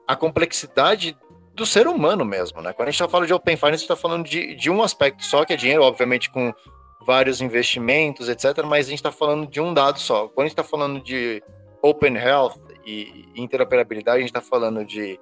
a 0.06 0.16
complexidade 0.16 1.16
do 1.54 1.66
ser 1.66 1.86
humano 1.86 2.24
mesmo, 2.24 2.62
né? 2.62 2.72
Quando 2.72 2.88
a 2.88 2.90
gente 2.90 3.00
está 3.00 3.08
falando 3.08 3.26
de 3.26 3.34
Open 3.34 3.56
Finance, 3.56 3.74
a 3.74 3.76
gente 3.76 3.82
está 3.82 3.96
falando 3.96 4.24
de, 4.26 4.54
de 4.54 4.70
um 4.70 4.82
aspecto 4.82 5.24
só, 5.24 5.44
que 5.44 5.52
é 5.52 5.56
dinheiro, 5.56 5.82
obviamente 5.82 6.30
com 6.30 6.52
vários 7.04 7.40
investimentos, 7.40 8.28
etc. 8.28 8.64
Mas 8.64 8.86
a 8.86 8.90
gente 8.90 8.98
está 8.98 9.12
falando 9.12 9.46
de 9.46 9.60
um 9.60 9.74
dado 9.74 9.98
só. 9.98 10.28
Quando 10.28 10.46
a 10.46 10.48
gente 10.48 10.58
está 10.58 10.64
falando 10.64 11.02
de 11.02 11.42
Open 11.82 12.16
Health 12.16 12.54
e 12.86 13.26
interoperabilidade, 13.36 14.18
a 14.18 14.20
gente 14.20 14.30
está 14.30 14.40
falando 14.40 14.84
de 14.84 15.20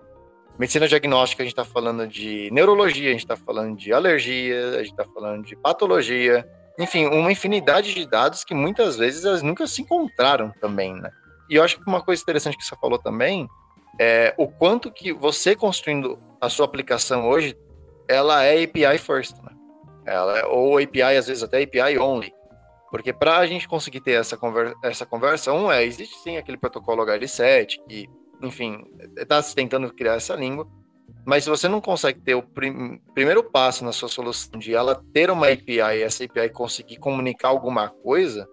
medicina 0.59 0.89
diagnóstica, 0.89 1.43
a 1.43 1.47
gente 1.47 1.53
está 1.53 1.65
falando 1.65 2.07
de 2.07 2.51
neurologia, 2.53 3.09
a 3.09 3.13
gente 3.13 3.21
está 3.21 3.37
falando 3.37 3.77
de 3.77 3.93
alergia, 3.93 4.71
a 4.71 4.79
gente 4.79 4.91
está 4.91 5.05
falando 5.05 5.45
de 5.45 5.57
patologia, 5.57 6.49
enfim, 6.79 7.07
uma 7.07 7.33
infinidade 7.33 7.93
de 7.93 8.07
dados 8.07 8.45
que 8.45 8.55
muitas 8.55 8.97
vezes 8.97 9.25
elas 9.25 9.43
nunca 9.43 9.67
se 9.67 9.83
encontraram 9.83 10.53
também, 10.61 10.95
né? 10.95 11.11
E 11.51 11.57
eu 11.57 11.65
acho 11.65 11.79
que 11.79 11.89
uma 11.89 12.03
coisa 12.03 12.23
interessante 12.23 12.57
que 12.57 12.65
você 12.65 12.77
falou 12.77 12.99
também 12.99 13.49
é 13.99 14.33
o 14.39 14.47
quanto 14.47 14.93
que 14.93 15.13
você 15.13 15.57
construindo 15.57 16.19
a 16.41 16.49
sua 16.49 16.67
aplicação 16.67 17.29
hoje, 17.29 17.57
ela 18.07 18.45
é 18.45 18.63
API 18.63 18.99
first, 18.99 19.37
né? 19.43 19.51
Ela 20.07 20.39
é, 20.39 20.47
ou 20.47 20.79
API, 20.79 21.03
às 21.03 21.27
vezes 21.27 21.43
até 21.43 21.63
API 21.63 21.99
only. 21.99 22.33
Porque 22.91 23.13
para 23.13 23.39
a 23.39 23.47
gente 23.47 23.69
conseguir 23.69 24.01
ter 24.01 24.13
essa, 24.13 24.37
conver 24.37 24.75
essa 24.83 25.05
conversa, 25.05 25.53
um 25.53 25.71
é, 25.71 25.85
existe 25.85 26.17
sim 26.19 26.37
aquele 26.37 26.57
protocolo 26.57 27.05
HL7, 27.05 27.81
que, 27.87 28.09
enfim, 28.41 28.85
está 29.17 29.43
tentando 29.43 29.93
criar 29.93 30.15
essa 30.15 30.35
língua, 30.35 30.67
mas 31.25 31.45
se 31.45 31.51
você 31.51 31.69
não 31.69 31.81
consegue 31.81 32.21
ter 32.21 32.35
o 32.35 32.43
prim 32.43 33.01
primeiro 33.15 33.45
passo 33.45 33.85
na 33.85 33.93
sua 33.93 34.09
solução 34.09 34.59
de 34.59 34.75
ela 34.75 35.03
ter 35.13 35.31
uma 35.31 35.49
API 35.49 35.79
e 35.79 36.03
essa 36.03 36.25
API 36.25 36.49
conseguir 36.49 36.97
comunicar 36.97 37.49
alguma 37.49 37.89
coisa, 37.89 38.49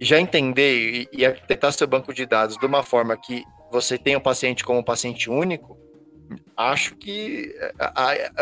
já 0.00 0.20
entender 0.20 1.08
e, 1.12 1.18
e 1.18 1.26
arquitetar 1.26 1.72
seu 1.72 1.86
banco 1.86 2.12
de 2.12 2.26
dados 2.26 2.56
de 2.58 2.66
uma 2.66 2.82
forma 2.82 3.16
que 3.16 3.42
você 3.70 3.98
tenha 3.98 4.18
o 4.18 4.22
paciente 4.22 4.64
como 4.64 4.84
paciente 4.84 5.30
único, 5.30 5.78
acho 6.56 6.96
que 6.96 7.54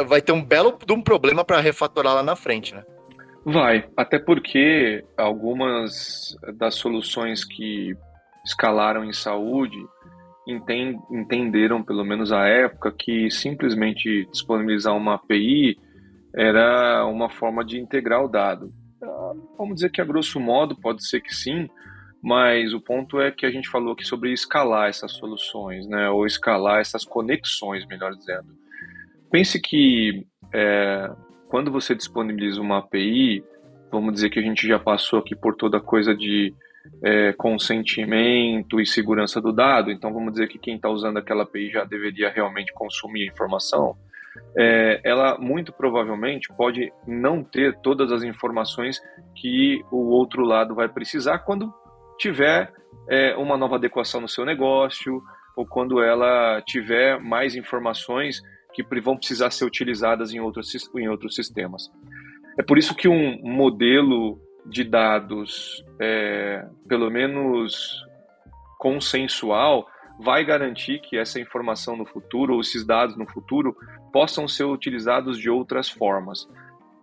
vai 0.07 0.21
ter 0.21 0.33
um 0.33 0.43
belo 0.43 0.79
de 0.85 0.93
um 0.93 1.03
problema 1.03 1.45
para 1.45 1.61
refatorar 1.61 2.15
lá 2.15 2.23
na 2.23 2.37
frente, 2.37 2.75
né? 2.75 2.85
Vai, 3.45 3.89
até 3.97 4.19
porque 4.19 5.05
algumas 5.17 6.37
das 6.55 6.75
soluções 6.75 7.45
que 7.45 7.95
escalaram 8.45 9.05
em 9.05 9.13
saúde 9.13 9.77
entenderam, 10.47 11.83
pelo 11.83 12.05
menos 12.05 12.33
à 12.33 12.47
época, 12.47 12.95
que 12.97 13.31
simplesmente 13.31 14.27
disponibilizar 14.31 14.97
uma 14.97 15.15
API 15.15 15.77
era 16.35 17.05
uma 17.07 17.29
forma 17.29 17.65
de 17.65 17.81
integrar 17.81 18.25
o 18.25 18.29
dado. 18.29 18.73
Ah, 19.03 19.33
vamos 19.59 19.77
dizer 19.77 19.91
que, 19.91 20.01
a 20.01 20.05
grosso 20.05 20.39
modo, 20.39 20.77
pode 20.77 21.07
ser 21.07 21.21
que 21.21 21.35
sim, 21.35 21.69
mas 22.23 22.73
o 22.73 22.81
ponto 22.81 23.21
é 23.21 23.31
que 23.31 23.47
a 23.47 23.51
gente 23.51 23.69
falou 23.69 23.93
aqui 23.93 24.05
sobre 24.05 24.33
escalar 24.33 24.89
essas 24.89 25.13
soluções, 25.13 25.87
né? 25.87 26.09
ou 26.11 26.27
escalar 26.27 26.81
essas 26.81 27.05
conexões, 27.05 27.87
melhor 27.87 28.15
dizendo. 28.15 28.49
Pense 29.31 29.61
que 29.61 30.27
é, 30.55 31.11
quando 31.49 31.71
você 31.71 31.95
disponibiliza 31.95 32.61
uma 32.61 32.79
API, 32.79 33.45
vamos 33.91 34.13
dizer 34.13 34.31
que 34.31 34.39
a 34.39 34.43
gente 34.43 34.67
já 34.67 34.79
passou 34.79 35.19
aqui 35.19 35.35
por 35.35 35.57
toda 35.57 35.81
coisa 35.81 36.15
de 36.15 36.55
é, 37.03 37.33
consentimento 37.33 38.81
e 38.81 38.87
segurança 38.87 39.41
do 39.41 39.53
dado, 39.53 39.91
então 39.91 40.13
vamos 40.13 40.33
dizer 40.33 40.49
que 40.49 40.59
quem 40.59 40.77
está 40.77 40.89
usando 40.89 41.19
aquela 41.19 41.43
API 41.43 41.71
já 41.71 41.85
deveria 41.85 42.31
realmente 42.31 42.73
consumir 42.73 43.23
a 43.23 43.33
informação, 43.33 43.97
é, 44.57 45.01
ela 45.05 45.39
muito 45.39 45.73
provavelmente 45.73 46.49
pode 46.57 46.93
não 47.07 47.43
ter 47.43 47.77
todas 47.81 48.13
as 48.13 48.23
informações 48.23 49.01
que 49.35 49.83
o 49.91 50.09
outro 50.09 50.45
lado 50.45 50.75
vai 50.75 50.89
precisar 50.89 51.39
quando 51.41 51.73
tiver 52.19 52.73
é, 53.09 53.37
uma 53.37 53.57
nova 53.57 53.77
adequação 53.77 54.21
no 54.21 54.29
seu 54.29 54.45
negócio, 54.45 55.23
ou 55.57 55.67
quando 55.67 56.03
ela 56.03 56.61
tiver 56.63 57.19
mais 57.19 57.57
informações 57.57 58.43
que 58.75 58.85
vão 59.01 59.17
precisar 59.17 59.51
ser 59.51 59.65
utilizadas 59.65 60.35
em 60.35 60.41
outros, 60.41 60.71
em 60.95 61.09
outros 61.09 61.35
sistemas. 61.35 61.91
É 62.59 62.63
por 62.63 62.77
isso 62.77 62.95
que 62.95 63.09
um 63.09 63.41
modelo 63.43 64.39
de 64.69 64.85
dados, 64.85 65.85
é, 66.01 66.67
pelo 66.89 67.11
menos 67.11 68.05
consensual, 68.79 69.87
vai 70.19 70.45
garantir 70.45 71.01
que 71.01 71.17
essa 71.17 71.41
informação 71.41 71.97
no 71.97 72.07
futuro, 72.07 72.55
ou 72.55 72.61
esses 72.61 72.85
dados 72.85 73.17
no 73.17 73.27
futuro, 73.27 73.77
possam 74.13 74.49
ser 74.49 74.65
utilizados 74.65 75.39
de 75.39 75.51
outras 75.51 75.89
formas. 75.89 76.49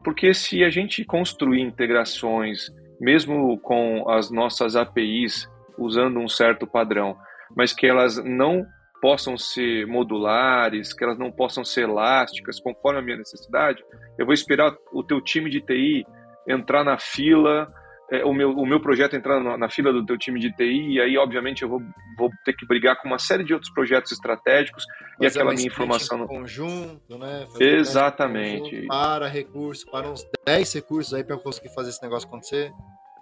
Porque 0.03 0.33
se 0.33 0.63
a 0.63 0.69
gente 0.69 1.05
construir 1.05 1.61
integrações, 1.61 2.69
mesmo 2.99 3.57
com 3.59 4.09
as 4.09 4.31
nossas 4.31 4.75
APIs, 4.75 5.49
usando 5.77 6.19
um 6.19 6.27
certo 6.27 6.67
padrão, 6.67 7.17
mas 7.55 7.73
que 7.73 7.87
elas 7.87 8.23
não 8.23 8.65
possam 9.01 9.37
ser 9.37 9.85
modulares, 9.85 10.93
que 10.93 11.03
elas 11.03 11.17
não 11.17 11.31
possam 11.31 11.63
ser 11.63 11.83
elásticas, 11.83 12.59
conforme 12.59 12.99
a 12.99 13.01
minha 13.01 13.17
necessidade, 13.17 13.83
eu 14.17 14.25
vou 14.25 14.33
esperar 14.33 14.73
o 14.93 15.03
teu 15.03 15.19
time 15.21 15.49
de 15.49 15.61
TI 15.61 16.05
entrar 16.47 16.83
na 16.83 16.97
fila, 16.97 17.71
é, 18.11 18.23
o, 18.23 18.33
meu, 18.33 18.51
o 18.51 18.65
meu 18.65 18.79
projeto 18.79 19.15
entrar 19.15 19.39
na, 19.39 19.57
na, 19.57 19.69
fila 19.69 19.91
do 19.91 20.05
teu 20.05 20.17
time 20.17 20.39
de 20.39 20.51
TI, 20.51 20.93
e 20.93 21.01
aí, 21.01 21.17
obviamente, 21.17 21.63
eu 21.63 21.69
vou, 21.69 21.81
vou 22.17 22.29
ter 22.45 22.53
que 22.53 22.65
brigar 22.65 23.01
com 23.01 23.07
uma 23.07 23.17
série 23.17 23.43
de 23.43 23.53
outros 23.53 23.71
projetos 23.71 24.11
estratégicos 24.11 24.85
Fazer 24.85 25.23
e 25.23 25.25
aquela 25.25 25.53
minha 25.53 25.67
informação. 25.67 26.17
No 26.17 26.27
conjunto, 26.27 27.17
né? 27.17 27.47
Fazer 27.51 27.75
Exatamente. 27.75 28.69
Conjunto 28.69 28.87
para 28.87 29.27
recursos, 29.27 29.85
para 29.85 30.09
uns 30.09 30.25
10 30.45 30.73
recursos 30.73 31.13
aí 31.13 31.23
para 31.23 31.35
eu 31.35 31.39
conseguir 31.39 31.73
fazer 31.73 31.89
esse 31.89 32.03
negócio 32.03 32.27
acontecer. 32.27 32.71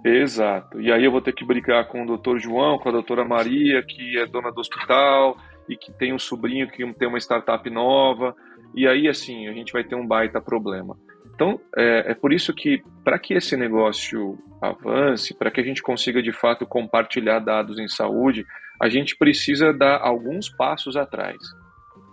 Exato. 0.03 0.81
E 0.81 0.91
aí 0.91 1.05
eu 1.05 1.11
vou 1.11 1.21
ter 1.21 1.33
que 1.33 1.45
brigar 1.45 1.87
com 1.87 2.03
o 2.03 2.07
doutor 2.07 2.39
João, 2.39 2.79
com 2.79 2.89
a 2.89 2.91
doutora 2.91 3.23
Maria, 3.23 3.83
que 3.83 4.17
é 4.17 4.25
dona 4.25 4.51
do 4.51 4.59
hospital 4.59 5.37
e 5.69 5.77
que 5.77 5.93
tem 5.93 6.11
um 6.11 6.19
sobrinho 6.19 6.67
que 6.67 6.91
tem 6.93 7.07
uma 7.07 7.19
startup 7.19 7.69
nova. 7.69 8.35
E 8.73 8.87
aí, 8.87 9.07
assim, 9.07 9.47
a 9.47 9.53
gente 9.53 9.71
vai 9.71 9.83
ter 9.83 9.95
um 9.95 10.07
baita 10.07 10.41
problema. 10.41 10.97
Então, 11.41 11.59
é, 11.75 12.11
é 12.11 12.13
por 12.13 12.31
isso 12.31 12.53
que, 12.53 12.83
para 13.03 13.17
que 13.17 13.33
esse 13.33 13.57
negócio 13.57 14.37
avance, 14.61 15.33
para 15.33 15.49
que 15.49 15.59
a 15.59 15.63
gente 15.63 15.81
consiga 15.81 16.21
de 16.21 16.31
fato 16.31 16.67
compartilhar 16.67 17.39
dados 17.39 17.79
em 17.79 17.87
saúde, 17.87 18.45
a 18.79 18.87
gente 18.87 19.17
precisa 19.17 19.73
dar 19.73 19.99
alguns 20.01 20.49
passos 20.49 20.95
atrás. 20.95 21.37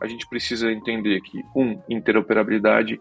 A 0.02 0.06
gente 0.06 0.26
precisa 0.30 0.72
entender 0.72 1.20
que, 1.20 1.42
um, 1.54 1.78
interoperabilidade 1.90 2.98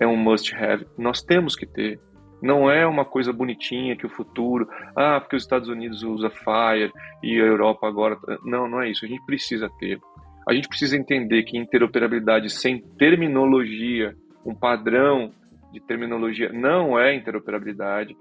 é 0.00 0.06
um 0.06 0.16
must-have, 0.16 0.86
nós 0.96 1.22
temos 1.22 1.54
que 1.54 1.66
ter. 1.66 2.00
Não 2.40 2.70
é 2.70 2.86
uma 2.86 3.04
coisa 3.04 3.30
bonitinha 3.30 3.94
que 3.94 4.06
o 4.06 4.10
futuro, 4.10 4.66
ah, 4.96 5.20
porque 5.20 5.36
os 5.36 5.42
Estados 5.42 5.68
Unidos 5.68 6.02
usa 6.02 6.30
Fire 6.30 6.90
e 7.22 7.38
a 7.38 7.44
Europa 7.44 7.86
agora. 7.86 8.16
Não, 8.42 8.66
não 8.66 8.80
é 8.80 8.88
isso. 8.88 9.04
A 9.04 9.08
gente 9.08 9.26
precisa 9.26 9.68
ter. 9.78 10.00
A 10.48 10.54
gente 10.54 10.66
precisa 10.66 10.96
entender 10.96 11.42
que 11.42 11.58
interoperabilidade 11.58 12.48
sem 12.48 12.80
terminologia, 12.96 14.16
um 14.46 14.54
padrão 14.54 15.30
de 15.72 15.80
terminologia 15.80 16.50
não 16.52 16.98
é 16.98 17.14
interoperabilidade. 17.14 18.16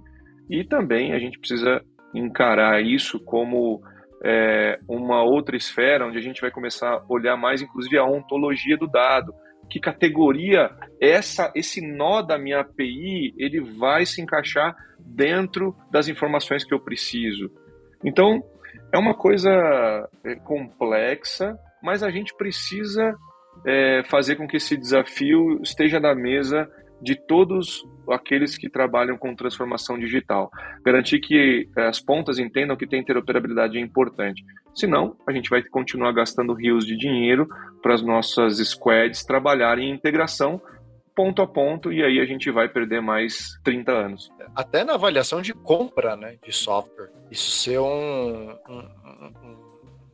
E 0.49 0.63
também 0.63 1.13
a 1.13 1.19
gente 1.19 1.39
precisa 1.39 1.81
encarar 2.13 2.81
isso 2.81 3.19
como 3.19 3.81
é, 4.23 4.79
uma 4.87 5.23
outra 5.23 5.55
esfera 5.55 6.05
onde 6.05 6.17
a 6.17 6.21
gente 6.21 6.41
vai 6.41 6.51
começar 6.51 6.89
a 6.89 7.05
olhar 7.09 7.37
mais, 7.37 7.61
inclusive, 7.61 7.97
a 7.97 8.05
ontologia 8.05 8.77
do 8.77 8.87
dado. 8.87 9.33
Que 9.69 9.79
categoria 9.79 10.69
essa 11.01 11.51
esse 11.53 11.81
nó 11.81 12.21
da 12.21 12.37
minha 12.37 12.61
API 12.61 13.33
ele 13.37 13.59
vai 13.59 14.05
se 14.05 14.21
encaixar 14.21 14.73
dentro 14.99 15.75
das 15.91 16.07
informações 16.07 16.63
que 16.63 16.73
eu 16.73 16.79
preciso? 16.79 17.51
Então 18.03 18.41
é 18.93 18.97
uma 18.97 19.13
coisa 19.13 19.51
é, 20.23 20.35
complexa, 20.35 21.57
mas 21.83 22.01
a 22.01 22.09
gente 22.09 22.33
precisa 22.37 23.13
é, 23.65 24.03
fazer 24.05 24.37
com 24.37 24.47
que 24.47 24.55
esse 24.55 24.77
desafio 24.77 25.61
esteja 25.61 25.99
na 25.99 26.15
mesa 26.15 26.69
de 27.01 27.15
todos 27.15 27.85
aqueles 28.09 28.57
que 28.57 28.69
trabalham 28.69 29.17
com 29.17 29.35
transformação 29.35 29.99
digital. 29.99 30.49
Garantir 30.83 31.19
que 31.19 31.69
eh, 31.75 31.87
as 31.87 31.99
pontas 31.99 32.39
entendam 32.39 32.75
que 32.75 32.87
ter 32.87 32.97
interoperabilidade 32.97 33.77
é 33.77 33.81
importante. 33.81 34.43
Senão, 34.73 35.15
a 35.27 35.31
gente 35.31 35.49
vai 35.49 35.61
continuar 35.63 36.11
gastando 36.13 36.53
rios 36.53 36.85
de 36.85 36.97
dinheiro 36.97 37.47
para 37.81 37.93
as 37.93 38.01
nossas 38.01 38.57
squads 38.59 39.25
trabalharem 39.25 39.89
em 39.89 39.93
integração 39.93 40.61
ponto 41.17 41.41
a 41.41 41.47
ponto 41.47 41.91
e 41.91 42.03
aí 42.03 42.19
a 42.19 42.25
gente 42.25 42.51
vai 42.51 42.69
perder 42.69 43.01
mais 43.01 43.59
30 43.63 43.91
anos. 43.91 44.29
Até 44.55 44.83
na 44.83 44.93
avaliação 44.93 45.41
de 45.41 45.51
compra 45.51 46.15
né, 46.15 46.37
de 46.45 46.51
software, 46.51 47.09
isso 47.31 47.49
ser 47.49 47.79
um, 47.79 48.51
um, 48.69 48.79
um 49.43 49.57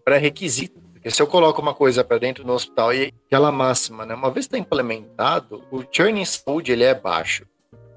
pré-requisito 0.05 0.82
porque 1.03 1.11
se 1.11 1.21
eu 1.21 1.27
coloco 1.27 1.61
uma 1.61 1.73
coisa 1.73 2.01
para 2.01 2.17
dentro 2.17 2.45
do 2.45 2.53
hospital 2.53 2.93
e 2.93 3.13
aquela 3.27 3.51
máxima, 3.51 4.05
né? 4.05 4.15
Uma 4.15 4.31
vez 4.31 4.45
está 4.45 4.57
implementado, 4.57 5.61
o 5.69 5.83
churn 5.91 6.21
em 6.21 6.23
saúde 6.23 6.71
ele 6.71 6.85
é 6.85 6.95
baixo. 6.95 7.45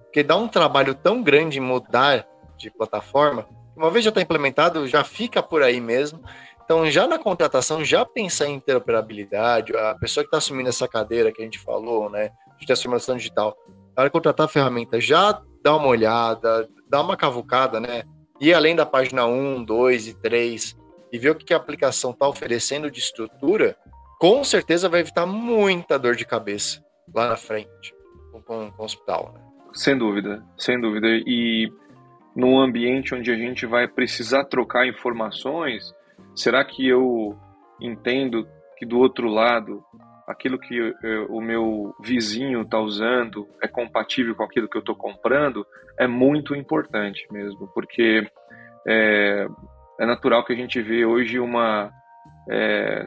Porque 0.06 0.24
dá 0.24 0.36
um 0.36 0.48
trabalho 0.48 0.92
tão 0.92 1.22
grande 1.22 1.60
mudar 1.60 2.26
de 2.58 2.68
plataforma, 2.68 3.46
uma 3.76 3.92
vez 3.92 4.04
já 4.04 4.08
está 4.08 4.20
implementado, 4.20 4.88
já 4.88 5.04
fica 5.04 5.40
por 5.40 5.62
aí 5.62 5.80
mesmo. 5.80 6.20
Então, 6.64 6.90
já 6.90 7.06
na 7.06 7.16
contratação, 7.16 7.84
já 7.84 8.04
pensar 8.04 8.48
em 8.48 8.54
interoperabilidade, 8.54 9.76
a 9.76 9.94
pessoa 9.94 10.24
que 10.24 10.26
está 10.26 10.38
assumindo 10.38 10.68
essa 10.68 10.88
cadeira 10.88 11.30
que 11.30 11.40
a 11.40 11.44
gente 11.44 11.60
falou, 11.60 12.10
né, 12.10 12.32
de 12.58 12.66
transformação 12.66 13.16
digital, 13.16 13.56
na 13.96 14.00
hora 14.00 14.08
de 14.08 14.12
contratar 14.12 14.46
a 14.46 14.48
ferramenta, 14.48 15.00
já 15.00 15.40
dá 15.62 15.76
uma 15.76 15.86
olhada, 15.86 16.68
dá 16.88 17.00
uma 17.00 17.16
cavucada, 17.16 17.78
né, 17.78 18.02
e 18.40 18.52
além 18.52 18.74
da 18.74 18.84
página 18.84 19.26
1, 19.26 19.62
2 19.62 20.08
e 20.08 20.14
3, 20.14 20.76
e 21.12 21.18
ver 21.18 21.30
o 21.30 21.34
que 21.34 21.54
a 21.54 21.56
aplicação 21.56 22.10
está 22.10 22.28
oferecendo 22.28 22.90
de 22.90 22.98
estrutura, 22.98 23.76
com 24.18 24.42
certeza 24.42 24.88
vai 24.88 25.00
evitar 25.00 25.26
muita 25.26 25.98
dor 25.98 26.16
de 26.16 26.24
cabeça 26.24 26.84
lá 27.14 27.28
na 27.28 27.36
frente 27.36 27.94
com, 28.32 28.42
com, 28.42 28.72
o 28.78 28.84
hospital. 28.84 29.32
Né? 29.34 29.40
Sem 29.72 29.96
dúvida, 29.96 30.42
sem 30.56 30.80
dúvida. 30.80 31.06
E 31.08 31.70
num 32.34 32.58
ambiente 32.58 33.14
onde 33.14 33.30
a 33.30 33.36
gente 33.36 33.66
vai 33.66 33.86
precisar 33.86 34.44
trocar 34.44 34.86
informações, 34.86 35.94
será 36.34 36.64
que 36.64 36.86
eu 36.86 37.36
entendo 37.80 38.48
que 38.76 38.86
do 38.86 38.98
outro 38.98 39.28
lado 39.28 39.82
aquilo 40.26 40.58
que 40.58 40.76
eu, 41.02 41.26
o 41.28 41.40
meu 41.40 41.94
vizinho 42.00 42.62
está 42.62 42.78
usando 42.78 43.48
é 43.62 43.68
compatível 43.68 44.34
com 44.34 44.42
aquilo 44.42 44.68
que 44.68 44.76
eu 44.76 44.80
estou 44.80 44.96
comprando? 44.96 45.66
É 45.98 46.06
muito 46.06 46.54
importante 46.54 47.26
mesmo, 47.30 47.68
porque 47.68 48.28
é, 48.86 49.46
é 50.00 50.06
natural 50.06 50.44
que 50.44 50.52
a 50.52 50.56
gente 50.56 50.80
vê 50.80 51.04
hoje 51.04 51.38
uma 51.38 51.90
é, 52.50 53.06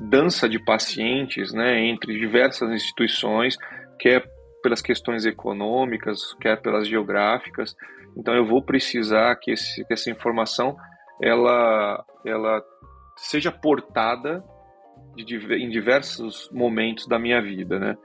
dança 0.00 0.48
de 0.48 0.58
pacientes 0.58 1.52
né, 1.52 1.80
entre 1.80 2.18
diversas 2.18 2.70
instituições, 2.70 3.56
quer 3.98 4.24
pelas 4.62 4.82
questões 4.82 5.24
econômicas, 5.24 6.34
quer 6.40 6.60
pelas 6.60 6.88
geográficas. 6.88 7.74
Então 8.16 8.34
eu 8.34 8.44
vou 8.44 8.62
precisar 8.62 9.36
que, 9.36 9.52
esse, 9.52 9.84
que 9.84 9.92
essa 9.92 10.10
informação 10.10 10.76
ela, 11.22 12.04
ela 12.24 12.62
seja 13.16 13.50
portada 13.50 14.42
de, 15.14 15.36
em 15.54 15.68
diversos 15.68 16.50
momentos 16.52 17.06
da 17.06 17.18
minha 17.18 17.40
vida, 17.40 17.78
né? 17.78 17.96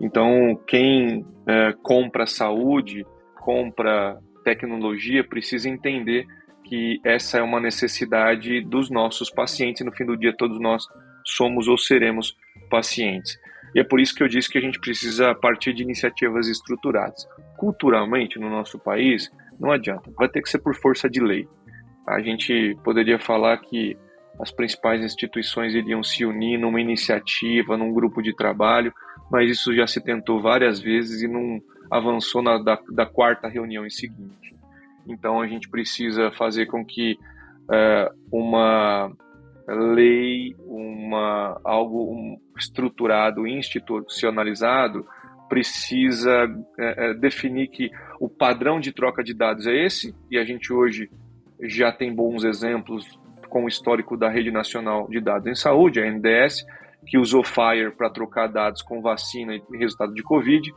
Então 0.00 0.60
quem 0.66 1.24
é, 1.46 1.72
compra 1.82 2.26
saúde, 2.26 3.04
compra 3.40 4.18
tecnologia, 4.44 5.26
precisa 5.26 5.68
entender 5.68 6.26
que 6.68 7.00
essa 7.04 7.38
é 7.38 7.42
uma 7.42 7.60
necessidade 7.60 8.60
dos 8.60 8.90
nossos 8.90 9.30
pacientes 9.30 9.84
no 9.84 9.92
fim 9.92 10.04
do 10.04 10.16
dia 10.16 10.36
todos 10.36 10.60
nós 10.60 10.84
somos 11.24 11.68
ou 11.68 11.78
seremos 11.78 12.36
pacientes. 12.70 13.38
E 13.74 13.80
é 13.80 13.84
por 13.84 14.00
isso 14.00 14.14
que 14.14 14.22
eu 14.22 14.28
disse 14.28 14.48
que 14.48 14.58
a 14.58 14.60
gente 14.60 14.80
precisa 14.80 15.34
partir 15.34 15.72
de 15.72 15.82
iniciativas 15.82 16.48
estruturadas. 16.48 17.26
Culturalmente, 17.56 18.38
no 18.38 18.48
nosso 18.48 18.78
país, 18.78 19.30
não 19.58 19.70
adianta, 19.70 20.10
vai 20.16 20.28
ter 20.28 20.42
que 20.42 20.48
ser 20.48 20.58
por 20.58 20.74
força 20.74 21.08
de 21.08 21.20
lei. 21.20 21.46
A 22.06 22.20
gente 22.20 22.76
poderia 22.82 23.18
falar 23.18 23.58
que 23.58 23.96
as 24.40 24.50
principais 24.50 25.02
instituições 25.02 25.74
iriam 25.74 26.02
se 26.02 26.24
unir 26.24 26.58
numa 26.58 26.80
iniciativa, 26.80 27.76
num 27.76 27.92
grupo 27.92 28.22
de 28.22 28.34
trabalho, 28.34 28.92
mas 29.30 29.50
isso 29.50 29.74
já 29.74 29.86
se 29.86 30.02
tentou 30.02 30.40
várias 30.40 30.80
vezes 30.80 31.22
e 31.22 31.28
não 31.28 31.60
avançou 31.90 32.42
na, 32.42 32.58
da, 32.58 32.78
da 32.90 33.04
quarta 33.04 33.48
reunião 33.48 33.84
em 33.84 33.90
seguinte. 33.90 34.57
Então 35.08 35.40
a 35.40 35.46
gente 35.46 35.68
precisa 35.68 36.30
fazer 36.32 36.66
com 36.66 36.84
que 36.84 37.18
uh, 37.64 38.14
uma 38.30 39.10
lei, 39.66 40.54
uma 40.60 41.60
algo 41.64 42.12
um, 42.12 42.38
estruturado, 42.56 43.46
institucionalizado, 43.46 45.06
precisa 45.48 46.46
uh, 46.46 47.14
definir 47.18 47.68
que 47.68 47.90
o 48.20 48.28
padrão 48.28 48.80
de 48.80 48.92
troca 48.92 49.22
de 49.22 49.34
dados 49.34 49.66
é 49.66 49.84
esse, 49.84 50.14
e 50.30 50.38
a 50.38 50.44
gente 50.44 50.72
hoje 50.72 51.10
já 51.62 51.90
tem 51.90 52.14
bons 52.14 52.44
exemplos 52.44 53.18
com 53.48 53.64
o 53.64 53.68
histórico 53.68 54.16
da 54.16 54.28
Rede 54.28 54.50
Nacional 54.50 55.08
de 55.08 55.20
Dados 55.20 55.46
em 55.46 55.54
Saúde, 55.54 56.00
a 56.00 56.10
NDS, 56.10 56.64
que 57.06 57.18
usou 57.18 57.42
FHIR 57.42 57.96
para 57.96 58.10
trocar 58.10 58.48
dados 58.48 58.82
com 58.82 59.00
vacina 59.00 59.54
e 59.54 59.76
resultado 59.76 60.12
de 60.12 60.22
Covid. 60.22 60.72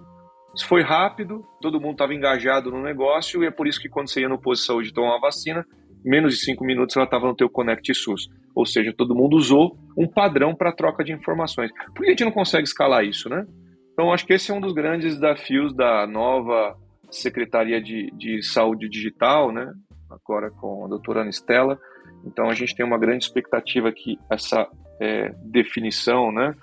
Isso 0.53 0.67
foi 0.67 0.81
rápido, 0.81 1.45
todo 1.61 1.79
mundo 1.79 1.93
estava 1.93 2.13
engajado 2.13 2.71
no 2.71 2.81
negócio, 2.81 3.43
e 3.43 3.47
é 3.47 3.51
por 3.51 3.67
isso 3.67 3.79
que 3.79 3.89
quando 3.89 4.09
você 4.09 4.21
ia 4.21 4.29
no 4.29 4.39
posto 4.39 4.61
de 4.61 4.67
saúde 4.67 4.93
tomar 4.93 5.11
uma 5.11 5.21
vacina, 5.21 5.65
menos 6.03 6.33
de 6.33 6.43
cinco 6.43 6.65
minutos 6.65 6.95
ela 6.95 7.05
estava 7.05 7.27
no 7.27 7.35
teu 7.35 7.49
Connect 7.49 7.93
SUS. 7.93 8.29
Ou 8.53 8.65
seja, 8.65 8.93
todo 8.93 9.15
mundo 9.15 9.37
usou 9.37 9.77
um 9.97 10.07
padrão 10.07 10.53
para 10.53 10.73
troca 10.73 11.03
de 11.03 11.13
informações. 11.13 11.71
Por 11.95 12.03
que 12.03 12.07
a 12.07 12.09
gente 12.09 12.25
não 12.25 12.31
consegue 12.31 12.63
escalar 12.63 13.05
isso, 13.05 13.29
né? 13.29 13.45
Então, 13.93 14.11
acho 14.11 14.25
que 14.25 14.33
esse 14.33 14.51
é 14.51 14.53
um 14.53 14.59
dos 14.59 14.73
grandes 14.73 15.15
desafios 15.15 15.73
da 15.73 16.05
nova 16.07 16.75
Secretaria 17.09 17.81
de, 17.81 18.11
de 18.11 18.41
Saúde 18.41 18.89
Digital, 18.89 19.51
né? 19.51 19.71
agora 20.11 20.51
com 20.51 20.85
a 20.85 20.87
doutora 20.87 21.21
Anistela. 21.21 21.79
Então, 22.25 22.49
a 22.49 22.53
gente 22.53 22.75
tem 22.75 22.85
uma 22.85 22.97
grande 22.97 23.23
expectativa 23.23 23.91
que 23.91 24.17
essa 24.29 24.67
é, 24.99 25.33
definição, 25.43 26.31
né, 26.31 26.55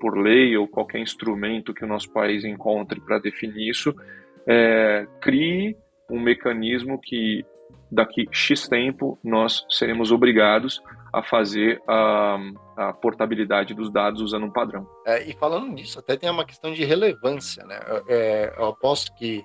por 0.00 0.16
lei 0.18 0.56
ou 0.56 0.66
qualquer 0.66 0.98
instrumento 0.98 1.74
que 1.74 1.84
o 1.84 1.88
nosso 1.88 2.10
país 2.10 2.44
encontre 2.44 3.00
para 3.00 3.18
definir 3.18 3.68
isso, 3.68 3.94
é, 4.46 5.06
crie 5.20 5.76
um 6.10 6.18
mecanismo 6.18 6.98
que 6.98 7.44
daqui 7.92 8.26
X 8.32 8.68
tempo 8.68 9.18
nós 9.22 9.64
seremos 9.68 10.10
obrigados 10.10 10.82
a 11.12 11.22
fazer 11.22 11.80
a, 11.86 12.38
a 12.76 12.92
portabilidade 12.92 13.74
dos 13.74 13.90
dados 13.90 14.20
usando 14.20 14.46
um 14.46 14.52
padrão. 14.52 14.86
É, 15.06 15.28
e 15.28 15.34
falando 15.34 15.68
nisso, 15.68 15.98
até 15.98 16.16
tem 16.16 16.30
uma 16.30 16.44
questão 16.44 16.72
de 16.72 16.84
relevância, 16.84 17.64
né? 17.64 17.78
É, 18.08 18.54
eu 18.56 18.66
aposto 18.66 19.12
que 19.14 19.44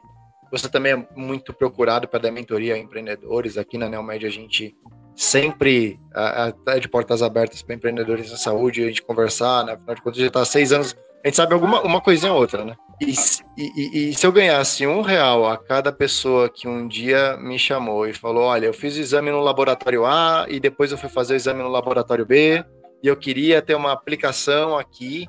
você 0.52 0.70
também 0.70 0.94
é 0.94 1.08
muito 1.16 1.54
procurado 1.54 2.08
para 2.08 2.20
dar 2.20 2.32
mentoria 2.32 2.76
a 2.76 2.78
empreendedores. 2.78 3.58
Aqui 3.58 3.78
na 3.78 3.90
Neomed 3.90 4.26
a 4.26 4.30
gente 4.30 4.76
sempre 5.16 6.00
está 6.10 6.78
de 6.78 6.90
portas 6.90 7.22
abertas 7.22 7.62
para 7.62 7.76
empreendedores 7.76 8.30
da 8.30 8.38
saúde, 8.38 8.84
a 8.84 8.88
gente 8.88 9.02
conversar, 9.02 9.64
né? 9.66 9.74
Afinal 9.74 9.96
de 9.96 10.02
contas, 10.02 10.20
já 10.20 10.28
está 10.28 10.42
há 10.42 10.46
seis 10.46 10.72
anos, 10.72 10.96
a 11.24 11.28
gente 11.28 11.38
sabe 11.38 11.54
alguma 11.54 11.82
uma 11.82 12.02
coisinha 12.02 12.34
ou 12.34 12.40
outra, 12.40 12.66
né? 12.66 12.76
E, 13.02 13.14
e, 13.58 14.10
e, 14.10 14.14
se 14.14 14.26
eu 14.26 14.32
ganhasse 14.32 14.88
um 14.88 15.02
real 15.02 15.46
a 15.46 15.58
cada 15.58 15.92
pessoa 15.92 16.50
que 16.50 16.66
um 16.66 16.88
dia 16.88 17.36
me 17.38 17.60
chamou 17.60 18.08
e 18.08 18.14
falou: 18.14 18.44
Olha, 18.44 18.68
eu 18.68 18.74
fiz 18.74 18.96
o 18.96 19.00
exame 19.00 19.32
no 19.32 19.42
laboratório 19.42 20.06
A 20.06 20.46
e 20.48 20.60
depois 20.60 20.92
eu 20.92 20.98
fui 20.98 21.10
fazer 21.10 21.34
o 21.34 21.36
exame 21.36 21.62
no 21.62 21.70
laboratório 21.70 22.26
B 22.26 22.64
e 23.04 23.08
eu 23.08 23.18
queria 23.18 23.62
ter 23.62 23.76
uma 23.76 23.92
aplicação 23.92 24.78
aqui 24.78 25.28